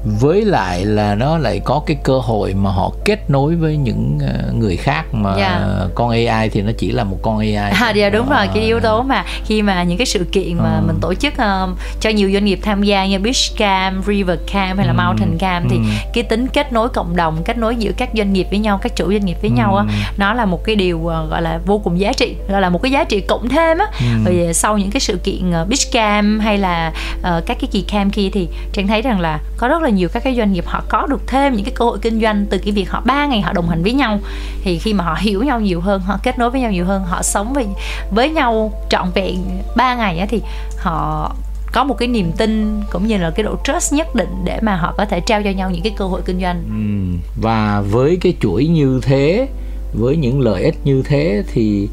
với 0.03 0.41
lại 0.41 0.85
là 0.85 1.15
nó 1.15 1.37
lại 1.37 1.61
có 1.63 1.81
cái 1.85 1.97
cơ 2.03 2.19
hội 2.19 2.53
mà 2.53 2.69
họ 2.71 2.91
kết 3.05 3.29
nối 3.29 3.55
với 3.55 3.77
những 3.77 4.19
ờ, 4.21 4.53
người 4.53 4.77
khác 4.77 5.13
mà 5.13 5.33
yeah. 5.33 5.51
Dạ. 5.61 5.87
con 5.95 6.09
AI 6.09 6.49
thì 6.49 6.61
nó 6.61 6.71
chỉ 6.77 6.91
là 6.91 7.03
một 7.03 7.17
con 7.21 7.37
AI 7.37 7.55
à, 7.55 7.91
dạ 7.95 8.09
đúng 8.09 8.29
rồi 8.29 8.47
cái 8.53 8.63
yếu 8.63 8.79
tố 8.79 9.01
mà 9.01 9.25
khi 9.45 9.61
mà 9.61 9.83
những 9.83 9.97
cái 9.97 10.05
sự 10.05 10.25
kiện 10.31 10.57
mà 10.57 10.75
ừ. 10.75 10.83
mình 10.87 10.95
tổ 11.01 11.13
chức 11.13 11.33
uh, 11.33 11.69
cho 11.99 12.09
nhiều 12.09 12.31
doanh 12.33 12.45
nghiệp 12.45 12.59
tham 12.61 12.83
gia 12.83 13.05
như 13.05 13.19
Beach 13.19 13.57
Camp, 13.57 14.05
River 14.05 14.39
Camp 14.51 14.77
hay 14.77 14.87
là 14.87 14.93
ừ. 14.93 14.97
Mountain 14.97 15.37
Camp 15.37 15.65
thì 15.69 15.75
ừ. 15.75 15.83
cái 16.13 16.23
tính 16.23 16.47
kết 16.47 16.73
nối 16.73 16.89
cộng 16.89 17.15
đồng, 17.15 17.43
kết 17.45 17.57
nối 17.57 17.75
giữa 17.75 17.91
các 17.97 18.09
doanh 18.13 18.33
nghiệp 18.33 18.47
với 18.49 18.59
nhau, 18.59 18.77
các 18.77 18.95
chủ 18.95 19.11
doanh 19.11 19.25
nghiệp 19.25 19.37
với 19.41 19.49
ừ. 19.49 19.55
nhau 19.55 19.75
á, 19.75 19.85
nó 20.17 20.33
là 20.33 20.45
một 20.45 20.63
cái 20.63 20.75
điều 20.75 20.99
gọi 21.03 21.41
là 21.41 21.59
vô 21.65 21.77
cùng 21.83 21.99
giá 21.99 22.13
trị, 22.13 22.35
gọi 22.49 22.61
là 22.61 22.69
một 22.69 22.81
cái 22.81 22.91
giá 22.91 23.03
trị 23.03 23.21
cộng 23.21 23.49
thêm 23.49 23.77
á. 23.77 23.85
Ừ. 23.99 24.05
Rồi 24.25 24.53
sau 24.53 24.77
những 24.77 24.91
cái 24.91 24.99
sự 24.99 25.17
kiện 25.23 25.51
Beach 25.51 25.91
Camp 25.91 26.41
hay 26.41 26.57
là 26.57 26.93
uh, 27.19 27.45
các 27.45 27.57
cái 27.61 27.69
kỳ 27.71 27.81
camp 27.81 28.13
kia 28.13 28.29
thì 28.33 28.47
trang 28.73 28.87
thấy 28.87 29.01
rằng 29.01 29.19
là 29.19 29.39
có 29.57 29.67
rất 29.67 29.81
là 29.81 29.90
nhiều 29.91 30.09
các 30.09 30.23
cái 30.23 30.35
doanh 30.35 30.53
nghiệp 30.53 30.65
họ 30.67 30.83
có 30.89 31.07
được 31.07 31.27
thêm 31.27 31.55
những 31.55 31.65
cái 31.65 31.73
cơ 31.75 31.85
hội 31.85 31.97
kinh 32.01 32.21
doanh 32.21 32.45
từ 32.49 32.57
cái 32.57 32.71
việc 32.71 32.89
họ 32.89 33.01
ba 33.05 33.25
ngày 33.25 33.41
họ 33.41 33.53
đồng 33.53 33.69
hành 33.69 33.83
với 33.83 33.93
nhau 33.93 34.19
thì 34.63 34.77
khi 34.77 34.93
mà 34.93 35.03
họ 35.03 35.17
hiểu 35.19 35.43
nhau 35.43 35.59
nhiều 35.59 35.81
hơn 35.81 36.01
họ 36.01 36.19
kết 36.23 36.39
nối 36.39 36.49
với 36.49 36.61
nhau 36.61 36.71
nhiều 36.71 36.85
hơn 36.85 37.03
họ 37.03 37.23
sống 37.23 37.53
với 37.53 37.67
với 38.11 38.29
nhau 38.29 38.73
trọn 38.89 39.11
vẹn 39.15 39.37
ba 39.75 39.95
ngày 39.95 40.19
á 40.19 40.25
thì 40.29 40.41
họ 40.77 41.31
có 41.73 41.83
một 41.83 41.97
cái 41.97 42.07
niềm 42.07 42.31
tin 42.37 42.81
cũng 42.91 43.07
như 43.07 43.17
là 43.17 43.31
cái 43.31 43.43
độ 43.43 43.55
trust 43.63 43.93
nhất 43.93 44.15
định 44.15 44.29
để 44.45 44.59
mà 44.61 44.75
họ 44.75 44.93
có 44.97 45.05
thể 45.05 45.19
trao 45.19 45.43
cho 45.43 45.49
nhau 45.49 45.71
những 45.71 45.81
cái 45.83 45.93
cơ 45.97 46.05
hội 46.05 46.21
kinh 46.25 46.41
doanh 46.41 46.63
ừ. 46.69 47.29
và 47.41 47.81
với 47.81 48.17
cái 48.21 48.33
chuỗi 48.41 48.67
như 48.67 48.99
thế 49.03 49.47
với 49.93 50.15
những 50.15 50.39
lợi 50.39 50.63
ích 50.63 50.75
như 50.83 51.03
thế 51.05 51.43
thì 51.53 51.89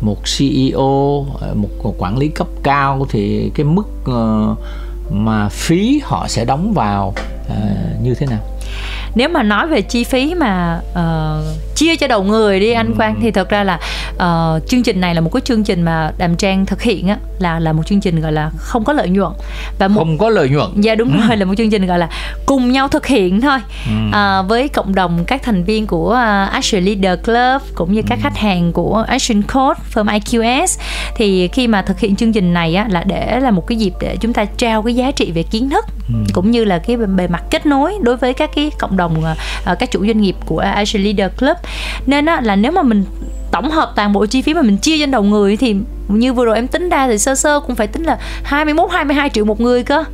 một 0.00 0.18
CEO 0.38 1.26
ờ, 1.40 1.54
một 1.54 1.94
quản 1.98 2.18
lý 2.18 2.28
cấp 2.28 2.46
cao 2.62 3.06
thì 3.10 3.50
cái 3.54 3.66
mức 3.66 3.86
uh, 4.10 4.58
mà 5.10 5.48
phí 5.48 6.00
họ 6.04 6.28
sẽ 6.28 6.44
đóng 6.44 6.72
vào 6.74 7.14
uh, 7.46 8.02
như 8.02 8.14
thế 8.14 8.26
nào? 8.26 8.40
Nếu 9.14 9.28
mà 9.28 9.42
nói 9.42 9.66
về 9.66 9.82
chi 9.82 10.04
phí 10.04 10.34
mà 10.34 10.80
uh, 10.90 11.71
chia 11.82 11.96
cho 11.96 12.06
đầu 12.06 12.22
người 12.22 12.60
đi 12.60 12.72
anh 12.72 12.94
Quang 12.94 13.20
thì 13.22 13.30
thật 13.30 13.48
ra 13.48 13.64
là 13.64 13.78
uh, 14.14 14.68
chương 14.68 14.82
trình 14.82 15.00
này 15.00 15.14
là 15.14 15.20
một 15.20 15.30
cái 15.32 15.40
chương 15.44 15.64
trình 15.64 15.82
mà 15.82 16.12
Đàm 16.18 16.36
Trang 16.36 16.66
thực 16.66 16.82
hiện 16.82 17.08
á 17.08 17.16
là 17.38 17.58
là 17.58 17.72
một 17.72 17.86
chương 17.86 18.00
trình 18.00 18.20
gọi 18.20 18.32
là 18.32 18.50
không 18.58 18.84
có 18.84 18.92
lợi 18.92 19.08
nhuận 19.08 19.32
và 19.78 19.88
một, 19.88 20.00
không 20.00 20.18
có 20.18 20.28
lợi 20.30 20.48
nhuận 20.48 20.70
dạ 20.76 20.94
đúng 20.94 21.12
ừ. 21.12 21.28
rồi 21.28 21.36
là 21.36 21.44
một 21.44 21.54
chương 21.58 21.70
trình 21.70 21.86
gọi 21.86 21.98
là 21.98 22.08
cùng 22.46 22.72
nhau 22.72 22.88
thực 22.88 23.06
hiện 23.06 23.40
thôi 23.40 23.58
ừ. 23.86 23.92
uh, 24.08 24.48
với 24.48 24.68
cộng 24.68 24.94
đồng 24.94 25.24
các 25.24 25.42
thành 25.42 25.64
viên 25.64 25.86
của 25.86 26.10
uh, 26.10 26.52
Action 26.52 26.84
Leader 26.84 27.24
Club 27.24 27.62
cũng 27.74 27.92
như 27.92 28.02
các 28.06 28.18
ừ. 28.18 28.22
khách 28.22 28.36
hàng 28.36 28.72
của 28.72 29.04
Action 29.08 29.42
Code 29.42 29.80
firm 29.94 30.20
IQS 30.20 30.78
thì 31.16 31.48
khi 31.48 31.66
mà 31.66 31.82
thực 31.82 31.98
hiện 31.98 32.16
chương 32.16 32.32
trình 32.32 32.54
này 32.54 32.74
á 32.74 32.86
là 32.90 33.04
để 33.06 33.40
là 33.40 33.50
một 33.50 33.66
cái 33.66 33.78
dịp 33.78 33.92
để 34.00 34.16
chúng 34.16 34.32
ta 34.32 34.44
trao 34.44 34.82
cái 34.82 34.94
giá 34.94 35.10
trị 35.10 35.32
về 35.34 35.42
kiến 35.42 35.70
thức 35.70 35.84
ừ. 36.08 36.14
cũng 36.32 36.50
như 36.50 36.64
là 36.64 36.78
cái 36.78 36.96
bề 36.96 37.28
mặt 37.28 37.42
kết 37.50 37.66
nối 37.66 37.94
đối 38.02 38.16
với 38.16 38.34
các 38.34 38.50
cái 38.54 38.70
cộng 38.78 38.96
đồng 38.96 39.24
uh, 39.72 39.78
các 39.78 39.90
chủ 39.90 40.06
doanh 40.06 40.20
nghiệp 40.20 40.36
của 40.46 40.58
Action 40.58 41.02
Leader 41.02 41.30
Club 41.38 41.56
nên 42.06 42.26
á, 42.26 42.40
là 42.44 42.56
nếu 42.56 42.72
mà 42.72 42.82
mình 42.82 43.04
tổng 43.52 43.70
hợp 43.70 43.92
toàn 43.96 44.12
bộ 44.12 44.26
chi 44.26 44.42
phí 44.42 44.54
mà 44.54 44.62
mình 44.62 44.76
chia 44.76 44.98
trên 44.98 45.10
đầu 45.10 45.22
người 45.22 45.56
thì 45.56 45.76
như 46.08 46.32
vừa 46.32 46.44
rồi 46.44 46.56
em 46.56 46.68
tính 46.68 46.88
ra 46.88 47.08
thì 47.08 47.18
sơ 47.18 47.34
sơ 47.34 47.60
cũng 47.60 47.76
phải 47.76 47.86
tính 47.86 48.02
là 48.02 48.18
21 48.44 48.90
22 48.90 49.30
triệu 49.30 49.44
một 49.44 49.60
người 49.60 49.82
cơ 49.82 50.04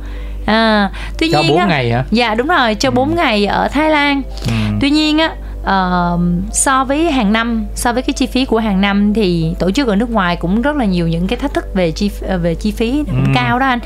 à 0.45 0.91
tuy 1.17 1.31
cho 1.31 1.41
nhiên 1.41 1.51
4 1.51 1.59
á, 1.59 1.65
ngày 1.65 1.91
hả 1.91 2.03
dạ 2.11 2.35
đúng 2.35 2.47
rồi 2.47 2.75
cho 2.75 2.91
4 2.91 3.09
ừ. 3.09 3.15
ngày 3.15 3.45
ở 3.45 3.67
Thái 3.67 3.89
Lan 3.89 4.21
ừ. 4.47 4.51
tuy 4.81 4.89
nhiên 4.89 5.17
á 5.17 5.31
uh, 5.63 6.19
so 6.51 6.83
với 6.83 7.11
hàng 7.11 7.33
năm 7.33 7.65
so 7.75 7.93
với 7.93 8.01
cái 8.01 8.13
chi 8.13 8.25
phí 8.25 8.45
của 8.45 8.59
hàng 8.59 8.81
năm 8.81 9.13
thì 9.13 9.53
tổ 9.59 9.71
chức 9.71 9.87
ở 9.87 9.95
nước 9.95 10.09
ngoài 10.09 10.35
cũng 10.35 10.61
rất 10.61 10.75
là 10.75 10.85
nhiều 10.85 11.07
những 11.07 11.27
cái 11.27 11.39
thách 11.39 11.53
thức 11.53 11.65
về 11.73 11.91
chi 11.91 12.11
ờ, 12.21 12.37
về 12.37 12.55
chi 12.55 12.71
phí 12.71 13.03
ừ. 13.07 13.13
cao 13.33 13.59
đó 13.59 13.65
anh 13.65 13.79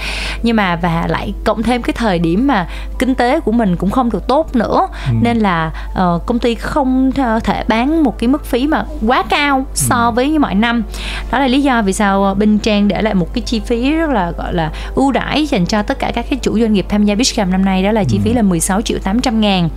nhưng 0.43 0.55
mà 0.55 0.75
và 0.75 1.05
lại 1.07 1.33
cộng 1.43 1.63
thêm 1.63 1.81
cái 1.81 1.93
thời 1.93 2.19
điểm 2.19 2.47
mà 2.47 2.67
kinh 2.99 3.15
tế 3.15 3.39
của 3.39 3.51
mình 3.51 3.75
cũng 3.75 3.89
không 3.89 4.11
được 4.11 4.27
tốt 4.27 4.55
nữa 4.55 4.87
ừ. 5.07 5.13
nên 5.21 5.37
là 5.37 5.71
uh, 5.91 6.25
công 6.25 6.39
ty 6.39 6.55
không 6.55 7.11
thể 7.43 7.63
bán 7.67 8.03
một 8.03 8.19
cái 8.19 8.27
mức 8.27 8.45
phí 8.45 8.67
mà 8.67 8.85
quá 9.07 9.23
cao 9.29 9.65
so 9.73 10.05
ừ. 10.05 10.11
với 10.11 10.39
mọi 10.39 10.55
năm 10.55 10.83
đó 11.31 11.39
là 11.39 11.47
lý 11.47 11.61
do 11.61 11.81
vì 11.81 11.93
sao 11.93 12.35
bên 12.39 12.59
trang 12.59 12.87
để 12.87 13.01
lại 13.01 13.13
một 13.13 13.33
cái 13.33 13.41
chi 13.41 13.59
phí 13.59 13.91
rất 13.91 14.09
là 14.09 14.31
gọi 14.31 14.53
là 14.53 14.71
ưu 14.95 15.11
đãi 15.11 15.45
dành 15.45 15.65
cho 15.65 15.83
tất 15.83 15.99
cả 15.99 16.11
các 16.15 16.25
cái 16.29 16.39
chủ 16.41 16.59
doanh 16.59 16.73
nghiệp 16.73 16.85
tham 16.89 17.05
gia 17.05 17.15
Bishcam 17.15 17.51
năm 17.51 17.65
nay 17.65 17.83
đó 17.83 17.91
là 17.91 18.03
chi 18.03 18.19
phí 18.23 18.29
ừ. 18.31 18.35
là 18.35 18.41
16 18.41 18.81
triệu 18.81 18.99
800 18.99 19.41
ngàn 19.41 19.69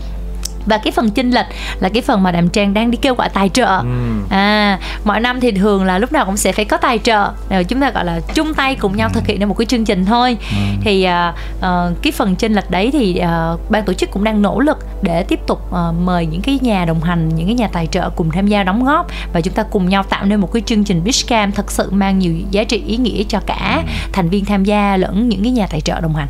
và 0.66 0.78
cái 0.78 0.92
phần 0.92 1.10
chinh 1.10 1.30
lệch 1.30 1.46
là 1.80 1.88
cái 1.88 2.02
phần 2.02 2.22
mà 2.22 2.30
đàm 2.30 2.48
trang 2.48 2.74
đang 2.74 2.90
đi 2.90 2.98
kêu 3.02 3.14
gọi 3.14 3.28
tài 3.28 3.48
trợ 3.48 3.66
ừ. 3.66 3.86
à 4.30 4.78
mọi 5.04 5.20
năm 5.20 5.40
thì 5.40 5.52
thường 5.52 5.84
là 5.84 5.98
lúc 5.98 6.12
nào 6.12 6.24
cũng 6.24 6.36
sẽ 6.36 6.52
phải 6.52 6.64
có 6.64 6.76
tài 6.76 6.98
trợ 6.98 7.30
rồi 7.50 7.64
chúng 7.64 7.80
ta 7.80 7.90
gọi 7.90 8.04
là 8.04 8.20
chung 8.34 8.54
tay 8.54 8.74
cùng 8.74 8.96
nhau 8.96 9.08
ừ. 9.08 9.12
thực 9.14 9.26
hiện 9.26 9.40
được 9.40 9.46
một 9.46 9.54
cái 9.58 9.66
chương 9.66 9.84
trình 9.84 10.04
thôi 10.04 10.36
ừ. 10.50 10.56
thì 10.80 11.06
uh, 11.06 11.34
uh, 11.58 12.02
cái 12.02 12.12
phần 12.12 12.36
chinh 12.36 12.52
lệch 12.52 12.70
đấy 12.70 12.90
thì 12.92 13.20
uh, 13.22 13.70
ban 13.70 13.84
tổ 13.84 13.92
chức 13.92 14.10
cũng 14.10 14.24
đang 14.24 14.42
nỗ 14.42 14.60
lực 14.60 14.78
để 15.02 15.22
tiếp 15.22 15.40
tục 15.46 15.70
uh, 15.70 15.94
mời 16.04 16.26
những 16.26 16.42
cái 16.42 16.58
nhà 16.62 16.84
đồng 16.84 17.00
hành 17.00 17.28
những 17.28 17.46
cái 17.46 17.54
nhà 17.54 17.68
tài 17.68 17.86
trợ 17.86 18.10
cùng 18.10 18.30
tham 18.30 18.46
gia 18.46 18.62
đóng 18.62 18.84
góp 18.84 19.06
và 19.32 19.40
chúng 19.40 19.54
ta 19.54 19.62
cùng 19.62 19.88
nhau 19.88 20.02
tạo 20.02 20.24
nên 20.24 20.40
một 20.40 20.52
cái 20.52 20.62
chương 20.66 20.84
trình 20.84 21.04
Beach 21.04 21.26
Camp 21.26 21.54
thật 21.54 21.70
sự 21.70 21.90
mang 21.90 22.18
nhiều 22.18 22.34
giá 22.50 22.64
trị 22.64 22.82
ý 22.86 22.96
nghĩa 22.96 23.22
cho 23.28 23.40
cả 23.46 23.82
ừ. 23.86 23.92
thành 24.12 24.28
viên 24.28 24.44
tham 24.44 24.64
gia 24.64 24.96
lẫn 24.96 25.28
những 25.28 25.42
cái 25.42 25.52
nhà 25.52 25.66
tài 25.66 25.80
trợ 25.80 26.00
đồng 26.00 26.14
hành 26.14 26.28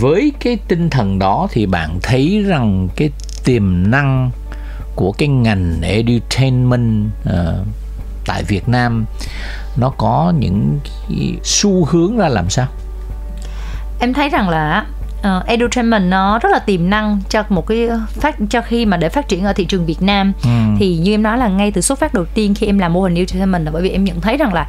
với 0.00 0.32
cái 0.40 0.58
tinh 0.68 0.90
thần 0.90 1.18
đó 1.18 1.48
thì 1.50 1.66
bạn 1.66 1.98
thấy 2.02 2.44
rằng 2.46 2.88
cái 2.96 3.10
tiềm 3.46 3.90
năng 3.90 4.30
của 4.96 5.12
cái 5.12 5.28
ngành 5.28 5.80
edutainment 5.82 7.10
uh, 7.28 7.66
tại 8.26 8.42
Việt 8.42 8.68
Nam 8.68 9.04
nó 9.76 9.90
có 9.90 10.32
những 10.38 10.78
xu 11.42 11.84
hướng 11.84 12.16
ra 12.16 12.28
làm 12.28 12.50
sao? 12.50 12.66
Em 14.00 14.14
thấy 14.14 14.28
rằng 14.28 14.48
là 14.48 14.86
uh, 15.18 15.46
edutainment 15.46 16.10
nó 16.10 16.38
rất 16.38 16.48
là 16.52 16.58
tiềm 16.58 16.90
năng 16.90 17.20
cho 17.28 17.44
một 17.48 17.66
cái 17.66 17.88
phát 18.08 18.36
cho 18.50 18.60
khi 18.62 18.86
mà 18.86 18.96
để 18.96 19.08
phát 19.08 19.28
triển 19.28 19.44
ở 19.44 19.52
thị 19.52 19.64
trường 19.64 19.86
Việt 19.86 20.02
Nam 20.02 20.32
ừ. 20.42 20.50
thì 20.78 20.96
như 20.96 21.14
em 21.14 21.22
nói 21.22 21.38
là 21.38 21.48
ngay 21.48 21.70
từ 21.70 21.80
xuất 21.80 21.98
phát 21.98 22.14
đầu 22.14 22.24
tiên 22.24 22.54
khi 22.54 22.66
em 22.66 22.78
làm 22.78 22.92
mô 22.92 23.02
hình 23.02 23.14
edutainment 23.14 23.64
là 23.64 23.70
bởi 23.70 23.82
vì 23.82 23.90
em 23.90 24.04
nhận 24.04 24.20
thấy 24.20 24.36
rằng 24.36 24.54
là 24.54 24.68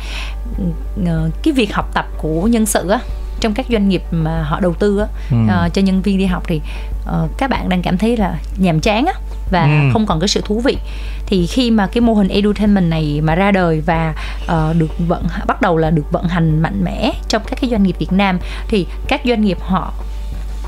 uh, 1.02 1.44
cái 1.44 1.54
việc 1.54 1.74
học 1.74 1.94
tập 1.94 2.06
của 2.18 2.48
nhân 2.48 2.66
sự 2.66 2.90
á 2.90 3.00
trong 3.40 3.54
các 3.54 3.66
doanh 3.70 3.90
nghiệp 3.90 4.04
mà 4.12 4.44
họ 4.44 4.60
đầu 4.60 4.74
tư 4.74 5.00
á, 5.00 5.08
ừ. 5.32 5.38
uh, 5.44 5.74
cho 5.74 5.82
nhân 5.82 6.02
viên 6.02 6.18
đi 6.18 6.26
học 6.26 6.44
thì 6.48 6.62
uh, 7.04 7.38
các 7.38 7.50
bạn 7.50 7.70
đang 7.70 7.82
cảm 7.82 7.98
thấy 7.98 8.18
là 8.18 8.36
nhàm 8.58 8.80
chán 8.80 9.06
á 9.06 9.14
và 9.52 9.64
ừ. 9.64 9.90
không 9.94 10.06
còn 10.06 10.20
cái 10.20 10.28
sự 10.28 10.42
thú 10.46 10.60
vị 10.60 10.78
thì 11.26 11.48
khi 11.48 11.72
mà 11.72 11.88
cái 11.88 12.02
mô 12.02 12.14
hình 12.14 12.28
edutainment 12.28 12.90
này 12.90 13.22
mà 13.24 13.36
ra 13.36 13.52
đời 13.52 13.82
và 13.86 14.14
uh, 14.44 14.76
được 14.78 14.92
vận 15.08 15.28
bắt 15.48 15.62
đầu 15.62 15.78
là 15.78 15.90
được 15.90 16.12
vận 16.12 16.28
hành 16.28 16.62
mạnh 16.62 16.84
mẽ 16.84 17.12
trong 17.28 17.42
các 17.48 17.62
cái 17.62 17.70
doanh 17.70 17.84
nghiệp 17.84 17.96
Việt 18.00 18.12
Nam 18.12 18.40
thì 18.68 18.88
các 19.08 19.22
doanh 19.26 19.42
nghiệp 19.42 19.58
họ 19.62 19.94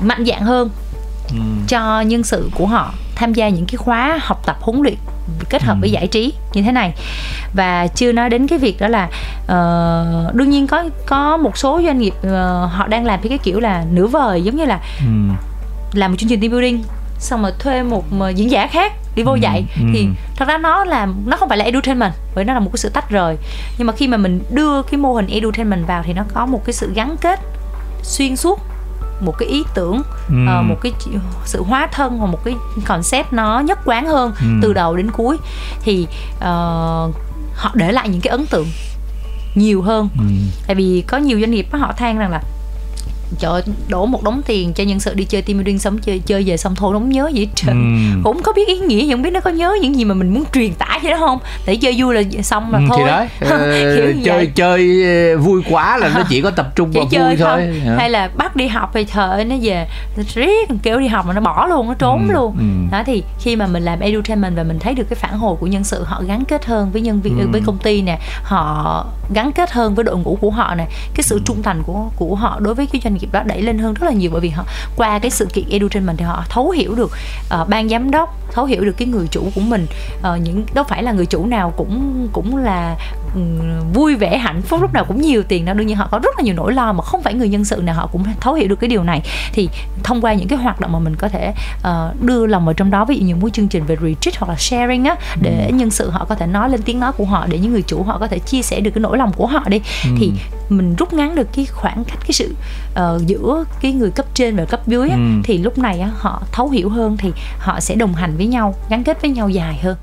mạnh 0.00 0.24
dạng 0.26 0.42
hơn 0.42 0.70
ừ. 1.30 1.40
cho 1.68 2.00
nhân 2.00 2.22
sự 2.22 2.50
của 2.54 2.66
họ 2.66 2.94
tham 3.14 3.32
gia 3.32 3.48
những 3.48 3.66
cái 3.66 3.76
khóa 3.76 4.18
học 4.22 4.46
tập 4.46 4.56
huấn 4.60 4.82
luyện 4.82 4.96
kết 5.48 5.62
hợp 5.62 5.74
ừ. 5.74 5.80
với 5.80 5.90
giải 5.90 6.06
trí 6.06 6.32
như 6.52 6.62
thế 6.62 6.72
này 6.72 6.92
và 7.54 7.86
chưa 7.86 8.12
nói 8.12 8.30
đến 8.30 8.46
cái 8.46 8.58
việc 8.58 8.80
đó 8.80 8.88
là 8.88 9.04
uh, 9.42 10.34
đương 10.34 10.50
nhiên 10.50 10.66
có 10.66 10.84
có 11.06 11.36
một 11.36 11.58
số 11.58 11.80
doanh 11.84 11.98
nghiệp 11.98 12.14
uh, 12.26 12.32
họ 12.72 12.86
đang 12.88 13.04
làm 13.04 13.20
cái 13.28 13.38
kiểu 13.38 13.60
là 13.60 13.84
nửa 13.90 14.06
vời 14.06 14.42
giống 14.42 14.56
như 14.56 14.64
là 14.64 14.80
ừ. 14.98 15.34
làm 15.92 16.10
một 16.10 16.16
chương 16.18 16.28
trình 16.28 16.40
team 16.40 16.52
building 16.52 16.84
xong 17.18 17.42
rồi 17.42 17.52
thuê 17.58 17.82
một 17.82 18.04
diễn 18.34 18.50
giả 18.50 18.66
khác 18.66 18.92
đi 19.16 19.22
vô 19.22 19.32
ừ, 19.32 19.38
dạy 19.42 19.64
ừ. 19.80 19.86
thì 19.92 20.08
thật 20.36 20.48
ra 20.48 20.58
nó 20.58 20.84
là 20.84 21.08
nó 21.26 21.36
không 21.36 21.48
phải 21.48 21.58
là 21.58 21.64
edutainment 21.64 22.12
bởi 22.34 22.44
nó 22.44 22.54
là 22.54 22.60
một 22.60 22.70
cái 22.72 22.78
sự 22.78 22.88
tách 22.88 23.10
rời 23.10 23.36
nhưng 23.78 23.86
mà 23.86 23.92
khi 23.92 24.08
mà 24.08 24.16
mình 24.16 24.40
đưa 24.50 24.82
cái 24.82 24.98
mô 24.98 25.14
hình 25.14 25.26
edutainment 25.26 25.86
vào 25.86 26.02
thì 26.02 26.12
nó 26.12 26.24
có 26.34 26.46
một 26.46 26.64
cái 26.64 26.72
sự 26.72 26.92
gắn 26.94 27.16
kết 27.20 27.40
xuyên 28.02 28.36
suốt 28.36 28.69
một 29.20 29.38
cái 29.38 29.48
ý 29.48 29.64
tưởng 29.74 30.02
ừ. 30.28 30.34
uh, 30.58 30.64
một 30.64 30.76
cái 30.80 30.92
sự 31.44 31.62
hóa 31.62 31.88
thân 31.92 32.18
hoặc 32.18 32.26
một 32.26 32.44
cái 32.44 32.54
concept 32.86 33.32
nó 33.32 33.60
nhất 33.60 33.78
quán 33.84 34.06
hơn 34.06 34.32
ừ. 34.40 34.46
từ 34.62 34.72
đầu 34.72 34.96
đến 34.96 35.10
cuối 35.10 35.36
thì 35.82 36.06
uh, 36.36 37.14
họ 37.54 37.70
để 37.74 37.92
lại 37.92 38.08
những 38.08 38.20
cái 38.20 38.30
ấn 38.30 38.46
tượng 38.46 38.66
nhiều 39.54 39.82
hơn 39.82 40.08
ừ. 40.18 40.24
tại 40.66 40.74
vì 40.74 41.04
có 41.06 41.18
nhiều 41.18 41.40
doanh 41.40 41.50
nghiệp 41.50 41.66
họ 41.72 41.92
than 41.96 42.18
rằng 42.18 42.30
là 42.30 42.42
trời 43.38 43.62
đổ 43.88 44.06
một 44.06 44.22
đống 44.22 44.42
tiền 44.46 44.72
cho 44.72 44.84
nhân 44.84 45.00
sự 45.00 45.14
đi 45.14 45.24
chơi 45.24 45.42
team 45.42 45.58
building 45.58 45.78
sống 45.78 45.98
chơi 45.98 46.18
chơi 46.18 46.42
về 46.46 46.56
xong 46.56 46.74
thôi 46.74 46.92
không 46.92 47.10
nhớ 47.10 47.30
gì 47.32 47.40
hết 47.40 47.52
trơn 47.54 47.74
ừ. 48.14 48.20
cũng 48.24 48.42
có 48.42 48.52
biết 48.52 48.68
ý 48.68 48.78
nghĩa 48.78 49.04
nhưng 49.08 49.22
biết 49.22 49.30
nó 49.30 49.40
có 49.40 49.50
nhớ 49.50 49.76
những 49.82 49.96
gì 49.96 50.04
mà 50.04 50.14
mình 50.14 50.34
muốn 50.34 50.44
truyền 50.52 50.74
tải 50.74 51.00
vậy 51.02 51.12
đó 51.12 51.18
không 51.18 51.38
để 51.66 51.76
chơi 51.76 51.94
vui 51.98 52.14
là 52.14 52.22
xong 52.42 52.72
là 52.72 52.78
ừ, 52.78 52.84
thôi 52.88 52.98
thì 52.98 53.06
đấy 53.06 53.28
ờ, 53.50 54.12
chơi 54.24 54.46
chơi 54.46 55.02
ờ, 55.04 55.38
vui 55.38 55.62
quá 55.70 55.96
là 55.96 56.10
nó 56.14 56.22
chỉ 56.28 56.40
có 56.40 56.50
tập 56.50 56.72
trung 56.76 56.90
vào 56.92 57.04
vui 57.10 57.36
thôi 57.36 57.82
à. 57.86 57.94
hay 57.98 58.10
là 58.10 58.30
bắt 58.36 58.56
đi 58.56 58.68
học 58.68 58.90
thì 58.94 59.04
thời 59.04 59.44
nó 59.44 59.56
về 59.62 59.86
riết 60.34 60.68
kêu 60.82 61.00
đi 61.00 61.08
học 61.08 61.26
mà 61.26 61.34
nó 61.34 61.40
bỏ 61.40 61.66
luôn 61.66 61.88
nó 61.88 61.94
trốn 61.94 62.28
ừ. 62.28 62.34
luôn 62.34 62.56
ừ. 62.58 62.96
đó 62.96 63.02
thì 63.06 63.22
khi 63.40 63.56
mà 63.56 63.66
mình 63.66 63.82
làm 63.82 64.00
edutainment 64.00 64.56
và 64.56 64.62
mình 64.62 64.78
thấy 64.78 64.94
được 64.94 65.04
cái 65.10 65.16
phản 65.16 65.38
hồi 65.38 65.56
của 65.60 65.66
nhân 65.66 65.84
sự 65.84 66.04
họ 66.04 66.22
gắn 66.26 66.44
kết 66.44 66.64
hơn 66.64 66.90
với 66.92 67.02
nhân 67.02 67.20
viên 67.20 67.38
ừ. 67.38 67.46
với 67.52 67.60
công 67.66 67.78
ty 67.78 68.02
nè 68.02 68.18
họ 68.42 69.06
gắn 69.34 69.52
kết 69.52 69.70
hơn 69.70 69.94
với 69.94 70.04
đội 70.04 70.18
ngũ 70.18 70.38
của 70.40 70.50
họ 70.50 70.74
nè 70.74 70.86
cái 71.14 71.22
sự 71.22 71.40
trung 71.44 71.62
thành 71.62 71.82
của 71.82 72.08
của 72.16 72.34
họ 72.34 72.60
đối 72.60 72.74
với 72.74 72.86
cái 72.86 73.00
doanh 73.04 73.18
nghiệp 73.20 73.32
đó 73.32 73.42
đẩy 73.46 73.62
lên 73.62 73.78
hơn 73.78 73.94
rất 73.94 74.06
là 74.06 74.12
nhiều 74.12 74.30
bởi 74.32 74.40
vì 74.40 74.48
họ 74.48 74.64
qua 74.96 75.18
cái 75.18 75.30
sự 75.30 75.46
kiện 75.52 75.64
edutainment 75.70 76.18
thì 76.18 76.24
họ 76.24 76.44
thấu 76.48 76.70
hiểu 76.70 76.94
được 76.94 77.10
uh, 77.60 77.68
ban 77.68 77.88
giám 77.88 78.10
đốc 78.10 78.40
thấu 78.52 78.64
hiểu 78.64 78.84
được 78.84 78.96
cái 78.96 79.08
người 79.08 79.26
chủ 79.30 79.50
của 79.54 79.60
mình. 79.60 79.86
Uh, 80.18 80.40
những 80.42 80.64
đâu 80.74 80.84
phải 80.84 81.02
là 81.02 81.12
người 81.12 81.26
chủ 81.26 81.46
nào 81.46 81.74
cũng 81.76 82.28
cũng 82.32 82.56
là 82.56 82.96
um, 83.34 83.92
vui 83.92 84.14
vẻ 84.14 84.38
hạnh 84.38 84.62
phúc 84.62 84.82
lúc 84.82 84.92
nào 84.92 85.04
cũng 85.04 85.20
nhiều 85.20 85.42
tiền 85.42 85.64
đâu. 85.64 85.74
Đương 85.74 85.86
nhiên 85.86 85.96
họ 85.96 86.08
có 86.10 86.18
rất 86.18 86.38
là 86.38 86.44
nhiều 86.44 86.54
nỗi 86.54 86.72
lo 86.72 86.92
mà 86.92 87.02
không 87.02 87.22
phải 87.22 87.34
người 87.34 87.48
nhân 87.48 87.64
sự 87.64 87.76
nào 87.76 87.94
họ 87.94 88.08
cũng 88.12 88.24
thấu 88.40 88.54
hiểu 88.54 88.68
được 88.68 88.80
cái 88.80 88.90
điều 88.90 89.04
này. 89.04 89.22
Thì 89.52 89.68
thông 90.04 90.20
qua 90.20 90.34
những 90.34 90.48
cái 90.48 90.58
hoạt 90.58 90.80
động 90.80 90.92
mà 90.92 90.98
mình 90.98 91.16
có 91.16 91.28
thể 91.28 91.52
uh, 91.78 92.22
đưa 92.22 92.46
lòng 92.46 92.64
vào 92.64 92.74
trong 92.74 92.90
đó 92.90 93.04
ví 93.04 93.16
dụ 93.16 93.26
như 93.26 93.36
một 93.36 93.48
chương 93.52 93.68
trình 93.68 93.84
về 93.84 93.96
retreat 93.96 94.36
hoặc 94.36 94.48
là 94.48 94.56
sharing 94.58 95.04
á 95.04 95.16
để 95.42 95.66
ừ. 95.66 95.74
nhân 95.74 95.90
sự 95.90 96.10
họ 96.10 96.24
có 96.28 96.34
thể 96.34 96.46
nói 96.46 96.70
lên 96.70 96.82
tiếng 96.82 97.00
nói 97.00 97.12
của 97.12 97.24
họ 97.24 97.46
để 97.46 97.58
những 97.58 97.72
người 97.72 97.82
chủ 97.82 98.02
họ 98.02 98.18
có 98.18 98.26
thể 98.26 98.38
chia 98.38 98.62
sẻ 98.62 98.80
được 98.80 98.90
cái 98.90 99.00
nỗi 99.00 99.18
lòng 99.18 99.32
của 99.32 99.46
họ 99.46 99.64
đi 99.68 99.80
ừ. 100.04 100.10
thì 100.18 100.32
mình 100.68 100.96
rút 100.96 101.12
ngắn 101.12 101.34
được 101.34 101.48
cái 101.54 101.66
khoảng 101.66 102.04
cách 102.04 102.18
cái 102.20 102.32
sự 102.32 102.54
uh, 102.92 103.26
giữa 103.26 103.64
cái 103.80 103.92
người 103.92 104.10
cấp 104.10 104.26
trên 104.34 104.56
và 104.56 104.64
cấp 104.64 104.80
dưới 104.86 105.08
á, 105.08 105.16
ừ. 105.16 105.22
thì 105.44 105.58
lúc 105.58 105.78
này 105.78 106.00
á, 106.00 106.10
họ 106.18 106.42
thấu 106.52 106.68
hiểu 106.68 106.88
hơn 106.88 107.16
thì 107.16 107.32
họ 107.58 107.80
sẽ 107.80 107.94
đồng 107.94 108.14
hành 108.14 108.36
với 108.36 108.46
nhau 108.46 108.74
gắn 108.90 109.04
kết 109.04 109.22
với 109.22 109.30
nhau 109.30 109.48
dài 109.48 109.78
hơn 109.82 109.96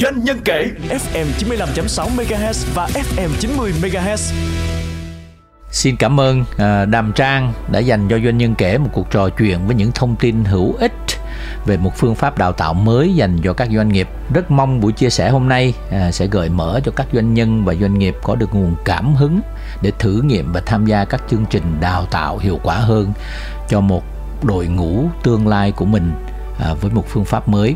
Doanh 0.00 0.24
nhân 0.24 0.40
kể 0.44 0.70
FM 0.88 1.26
95.6 1.38 2.08
MHz 2.16 2.64
và 2.74 2.88
FM 2.94 3.28
90 3.40 3.72
MHz. 3.82 4.32
Xin 5.72 5.96
cảm 5.96 6.20
ơn 6.20 6.40
uh, 6.40 6.88
Đàm 6.88 7.12
Trang 7.12 7.52
đã 7.72 7.78
dành 7.78 8.08
cho 8.08 8.18
doanh 8.24 8.38
nhân 8.38 8.54
kể 8.54 8.78
một 8.78 8.88
cuộc 8.92 9.10
trò 9.10 9.28
chuyện 9.28 9.66
với 9.66 9.74
những 9.74 9.92
thông 9.92 10.16
tin 10.16 10.44
hữu 10.44 10.74
ích 10.78 10.92
về 11.66 11.76
một 11.76 11.96
phương 11.96 12.14
pháp 12.14 12.38
đào 12.38 12.52
tạo 12.52 12.74
mới 12.74 13.14
dành 13.14 13.38
cho 13.42 13.52
các 13.52 13.68
doanh 13.74 13.88
nghiệp. 13.88 14.08
Rất 14.34 14.50
mong 14.50 14.80
buổi 14.80 14.92
chia 14.92 15.10
sẻ 15.10 15.30
hôm 15.30 15.48
nay 15.48 15.74
à, 15.90 16.12
sẽ 16.12 16.26
gợi 16.26 16.48
mở 16.48 16.80
cho 16.84 16.92
các 16.96 17.06
doanh 17.12 17.34
nhân 17.34 17.64
và 17.64 17.74
doanh 17.74 17.98
nghiệp 17.98 18.16
có 18.22 18.34
được 18.34 18.54
nguồn 18.54 18.74
cảm 18.84 19.14
hứng 19.14 19.40
để 19.82 19.92
thử 19.98 20.22
nghiệm 20.22 20.52
và 20.52 20.62
tham 20.66 20.86
gia 20.86 21.04
các 21.04 21.22
chương 21.30 21.44
trình 21.50 21.76
đào 21.80 22.06
tạo 22.06 22.38
hiệu 22.38 22.60
quả 22.62 22.76
hơn 22.76 23.12
cho 23.68 23.80
một 23.80 24.02
đội 24.42 24.66
ngũ 24.66 25.04
tương 25.22 25.48
lai 25.48 25.72
của 25.72 25.84
mình 25.84 26.12
à, 26.60 26.74
với 26.80 26.90
một 26.92 27.04
phương 27.08 27.24
pháp 27.24 27.48
mới. 27.48 27.74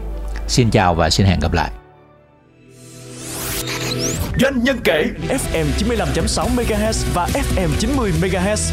Xin 0.48 0.70
chào 0.70 0.94
và 0.94 1.11
xin 1.11 1.26
hẹn 1.26 1.40
gặp 1.40 1.52
lại. 1.52 1.83
Doanh 4.40 4.64
nhân 4.64 4.78
kể 4.84 5.10
FM 5.28 5.64
95.6 5.78 6.48
MHz 6.56 7.04
và 7.14 7.26
FM 7.26 7.68
90 7.78 8.12
MHz 8.22 8.72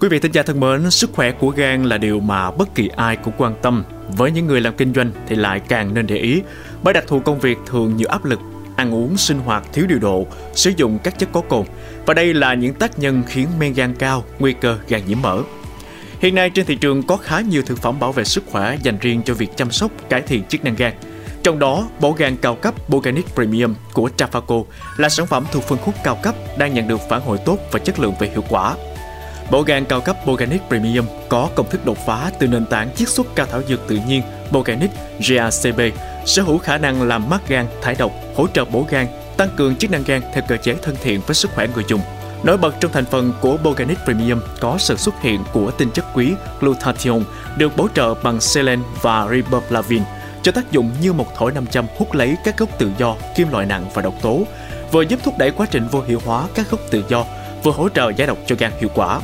Quý 0.00 0.08
vị 0.08 0.18
thính 0.18 0.32
giả 0.32 0.42
thân 0.42 0.60
mến, 0.60 0.90
sức 0.90 1.10
khỏe 1.12 1.32
của 1.32 1.48
gan 1.48 1.84
là 1.84 1.98
điều 1.98 2.20
mà 2.20 2.50
bất 2.50 2.74
kỳ 2.74 2.90
ai 2.96 3.16
cũng 3.16 3.34
quan 3.38 3.54
tâm. 3.62 3.84
Với 4.08 4.30
những 4.30 4.46
người 4.46 4.60
làm 4.60 4.76
kinh 4.76 4.94
doanh 4.94 5.10
thì 5.28 5.36
lại 5.36 5.60
càng 5.68 5.94
nên 5.94 6.06
để 6.06 6.16
ý, 6.16 6.42
bởi 6.82 6.94
đặc 6.94 7.04
thù 7.06 7.20
công 7.20 7.40
việc 7.40 7.58
thường 7.66 7.96
nhiều 7.96 8.08
áp 8.08 8.24
lực, 8.24 8.40
ăn 8.76 8.94
uống 8.94 9.16
sinh 9.16 9.38
hoạt 9.38 9.64
thiếu 9.72 9.86
điều 9.88 9.98
độ, 9.98 10.26
sử 10.54 10.72
dụng 10.76 10.98
các 10.98 11.18
chất 11.18 11.28
có 11.32 11.40
cồn. 11.40 11.66
Và 12.06 12.14
đây 12.14 12.34
là 12.34 12.54
những 12.54 12.74
tác 12.74 12.98
nhân 12.98 13.22
khiến 13.26 13.48
men 13.58 13.72
gan 13.72 13.94
cao, 13.94 14.24
nguy 14.38 14.52
cơ 14.52 14.78
gan 14.88 15.02
nhiễm 15.06 15.22
mỡ. 15.22 15.42
Hiện 16.20 16.34
nay 16.34 16.50
trên 16.50 16.66
thị 16.66 16.74
trường 16.74 17.02
có 17.02 17.16
khá 17.16 17.40
nhiều 17.40 17.62
thực 17.66 17.78
phẩm 17.78 18.00
bảo 18.00 18.12
vệ 18.12 18.24
sức 18.24 18.44
khỏe 18.50 18.78
dành 18.82 18.98
riêng 19.00 19.22
cho 19.24 19.34
việc 19.34 19.56
chăm 19.56 19.70
sóc 19.70 19.90
cải 20.08 20.22
thiện 20.22 20.44
chức 20.44 20.64
năng 20.64 20.76
gan. 20.76 20.92
Trong 21.42 21.58
đó, 21.58 21.88
bộ 22.00 22.12
gan 22.12 22.36
cao 22.36 22.54
cấp 22.54 22.74
Boganic 22.88 23.34
Premium 23.34 23.74
của 23.92 24.08
Trafaco 24.16 24.64
là 24.96 25.08
sản 25.08 25.26
phẩm 25.26 25.44
thuộc 25.52 25.62
phân 25.62 25.78
khúc 25.78 25.94
cao 26.04 26.18
cấp 26.22 26.34
đang 26.58 26.74
nhận 26.74 26.88
được 26.88 27.00
phản 27.08 27.20
hồi 27.20 27.38
tốt 27.44 27.58
và 27.72 27.78
chất 27.78 27.98
lượng 27.98 28.14
về 28.20 28.28
hiệu 28.28 28.44
quả. 28.48 28.74
Bộ 29.50 29.62
gan 29.62 29.84
cao 29.84 30.00
cấp 30.00 30.16
Boganic 30.26 30.62
Premium 30.68 31.06
có 31.28 31.48
công 31.54 31.70
thức 31.70 31.86
đột 31.86 31.98
phá 32.06 32.30
từ 32.38 32.46
nền 32.46 32.66
tảng 32.66 32.94
chiết 32.96 33.08
xuất 33.08 33.26
cao 33.34 33.46
thảo 33.50 33.62
dược 33.68 33.88
tự 33.88 33.98
nhiên 34.06 34.22
Boganic 34.50 34.90
GACB, 35.28 35.80
sở 36.26 36.42
hữu 36.42 36.58
khả 36.58 36.78
năng 36.78 37.02
làm 37.02 37.30
mát 37.30 37.48
gan, 37.48 37.66
thải 37.82 37.94
độc, 37.94 38.12
hỗ 38.36 38.46
trợ 38.46 38.64
bổ 38.64 38.86
gan, 38.90 39.06
tăng 39.36 39.48
cường 39.56 39.76
chức 39.76 39.90
năng 39.90 40.04
gan 40.04 40.20
theo 40.34 40.44
cơ 40.48 40.56
chế 40.56 40.74
thân 40.82 40.96
thiện 41.02 41.20
với 41.26 41.34
sức 41.34 41.50
khỏe 41.54 41.66
người 41.74 41.84
dùng. 41.88 42.00
Nổi 42.42 42.56
bật 42.56 42.74
trong 42.80 42.92
thành 42.92 43.04
phần 43.04 43.32
của 43.40 43.56
Boganic 43.64 43.98
Premium 44.04 44.40
có 44.60 44.78
sự 44.78 44.96
xuất 44.96 45.14
hiện 45.20 45.40
của 45.52 45.70
tinh 45.70 45.90
chất 45.90 46.04
quý 46.14 46.32
glutathione 46.60 47.24
được 47.56 47.76
bổ 47.76 47.88
trợ 47.94 48.14
bằng 48.14 48.40
selen 48.40 48.82
và 49.02 49.26
riboflavin 49.26 50.02
cho 50.42 50.52
tác 50.52 50.72
dụng 50.72 50.90
như 51.00 51.12
một 51.12 51.26
thổi 51.36 51.52
nam 51.52 51.66
châm 51.66 51.86
hút 51.96 52.14
lấy 52.14 52.36
các 52.44 52.58
gốc 52.58 52.68
tự 52.78 52.90
do, 52.98 53.16
kim 53.36 53.50
loại 53.52 53.66
nặng 53.66 53.84
và 53.94 54.02
độc 54.02 54.14
tố, 54.22 54.42
vừa 54.92 55.02
giúp 55.02 55.20
thúc 55.22 55.38
đẩy 55.38 55.50
quá 55.50 55.66
trình 55.70 55.88
vô 55.90 56.00
hiệu 56.00 56.20
hóa 56.24 56.46
các 56.54 56.70
gốc 56.70 56.80
tự 56.90 57.04
do, 57.08 57.24
vừa 57.62 57.72
hỗ 57.72 57.88
trợ 57.88 58.10
giải 58.16 58.26
độc 58.26 58.38
cho 58.46 58.56
gan 58.58 58.72
hiệu 58.80 58.90
quả. 58.94 59.20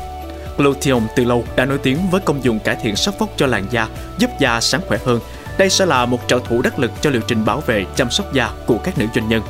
Glutathione 0.57 1.07
từ 1.17 1.25
lâu 1.25 1.45
đã 1.57 1.65
nổi 1.65 1.79
tiếng 1.79 1.99
với 2.11 2.21
công 2.21 2.45
dụng 2.45 2.59
cải 2.59 2.77
thiện 2.83 2.97
sắc 2.97 3.19
vóc 3.19 3.29
cho 3.37 3.47
làn 3.47 3.67
da, 3.71 3.89
giúp 4.19 4.31
da 4.39 4.61
sáng 4.61 4.81
khỏe 4.89 4.99
hơn. 5.05 5.21
Đây 5.59 5.71
sẽ 5.71 5.87
là 5.87 6.07
một 6.07 6.21
trợ 6.27 6.41
thủ 6.49 6.63
đắc 6.63 6.79
lực 6.79 6.91
cho 7.01 7.11
liệu 7.11 7.23
trình 7.29 7.45
bảo 7.45 7.61
vệ 7.61 7.85
chăm 7.97 8.11
sóc 8.11 8.33
da 8.33 8.51
của 8.67 8.79
các 8.79 8.99
nữ 8.99 9.07
doanh 9.15 9.29
nhân. 9.29 9.43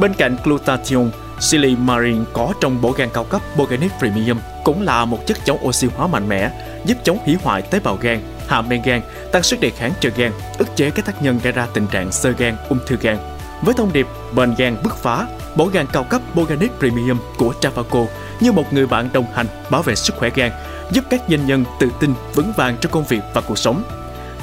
Bên 0.00 0.14
cạnh 0.14 0.36
glutathione, 0.44 1.10
Silimarin 1.40 2.24
có 2.32 2.52
trong 2.60 2.80
bộ 2.80 2.92
gan 2.92 3.08
cao 3.14 3.24
cấp 3.24 3.42
Boganic 3.56 3.92
Premium 3.98 4.38
cũng 4.64 4.82
là 4.82 5.04
một 5.04 5.26
chất 5.26 5.38
chống 5.44 5.66
oxy 5.66 5.88
hóa 5.96 6.06
mạnh 6.06 6.28
mẽ, 6.28 6.50
giúp 6.84 6.98
chống 7.04 7.18
hủy 7.24 7.36
hoại 7.42 7.62
tế 7.62 7.80
bào 7.80 7.96
gan, 8.00 8.20
hạ 8.48 8.62
men 8.62 8.82
gan, 8.82 9.00
tăng 9.32 9.42
sức 9.42 9.60
đề 9.60 9.70
kháng 9.70 9.92
cho 10.00 10.10
gan, 10.16 10.32
ức 10.58 10.68
chế 10.76 10.90
các 10.90 11.06
tác 11.06 11.22
nhân 11.22 11.40
gây 11.42 11.52
ra 11.52 11.66
tình 11.74 11.86
trạng 11.86 12.12
sơ 12.12 12.30
gan, 12.30 12.56
ung 12.68 12.78
thư 12.86 12.96
gan. 13.00 13.16
Với 13.62 13.74
thông 13.74 13.92
điệp 13.92 14.06
bền 14.34 14.54
gan 14.58 14.76
bứt 14.84 14.96
phá, 14.96 15.26
bộ 15.56 15.66
gan 15.66 15.86
cao 15.92 16.04
cấp 16.04 16.22
Boganic 16.34 16.70
Premium 16.78 17.18
của 17.38 17.54
Travaco 17.60 18.04
như 18.40 18.52
một 18.52 18.72
người 18.72 18.86
bạn 18.86 19.08
đồng 19.12 19.26
hành 19.34 19.46
bảo 19.70 19.82
vệ 19.82 19.94
sức 19.94 20.16
khỏe 20.16 20.30
gan, 20.34 20.50
giúp 20.92 21.04
các 21.10 21.22
doanh 21.28 21.46
nhân 21.46 21.64
tự 21.80 21.90
tin 22.00 22.14
vững 22.34 22.52
vàng 22.56 22.76
trong 22.80 22.92
công 22.92 23.04
việc 23.04 23.20
và 23.34 23.40
cuộc 23.40 23.58
sống. 23.58 23.82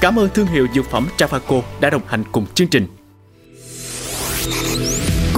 Cảm 0.01 0.19
ơn 0.19 0.29
thương 0.33 0.47
hiệu 0.47 0.67
dược 0.75 0.85
phẩm 0.91 1.07
Travaco 1.17 1.61
đã 1.79 1.89
đồng 1.89 2.01
hành 2.07 2.23
cùng 2.31 2.45
chương 2.53 2.67
trình. 2.67 2.96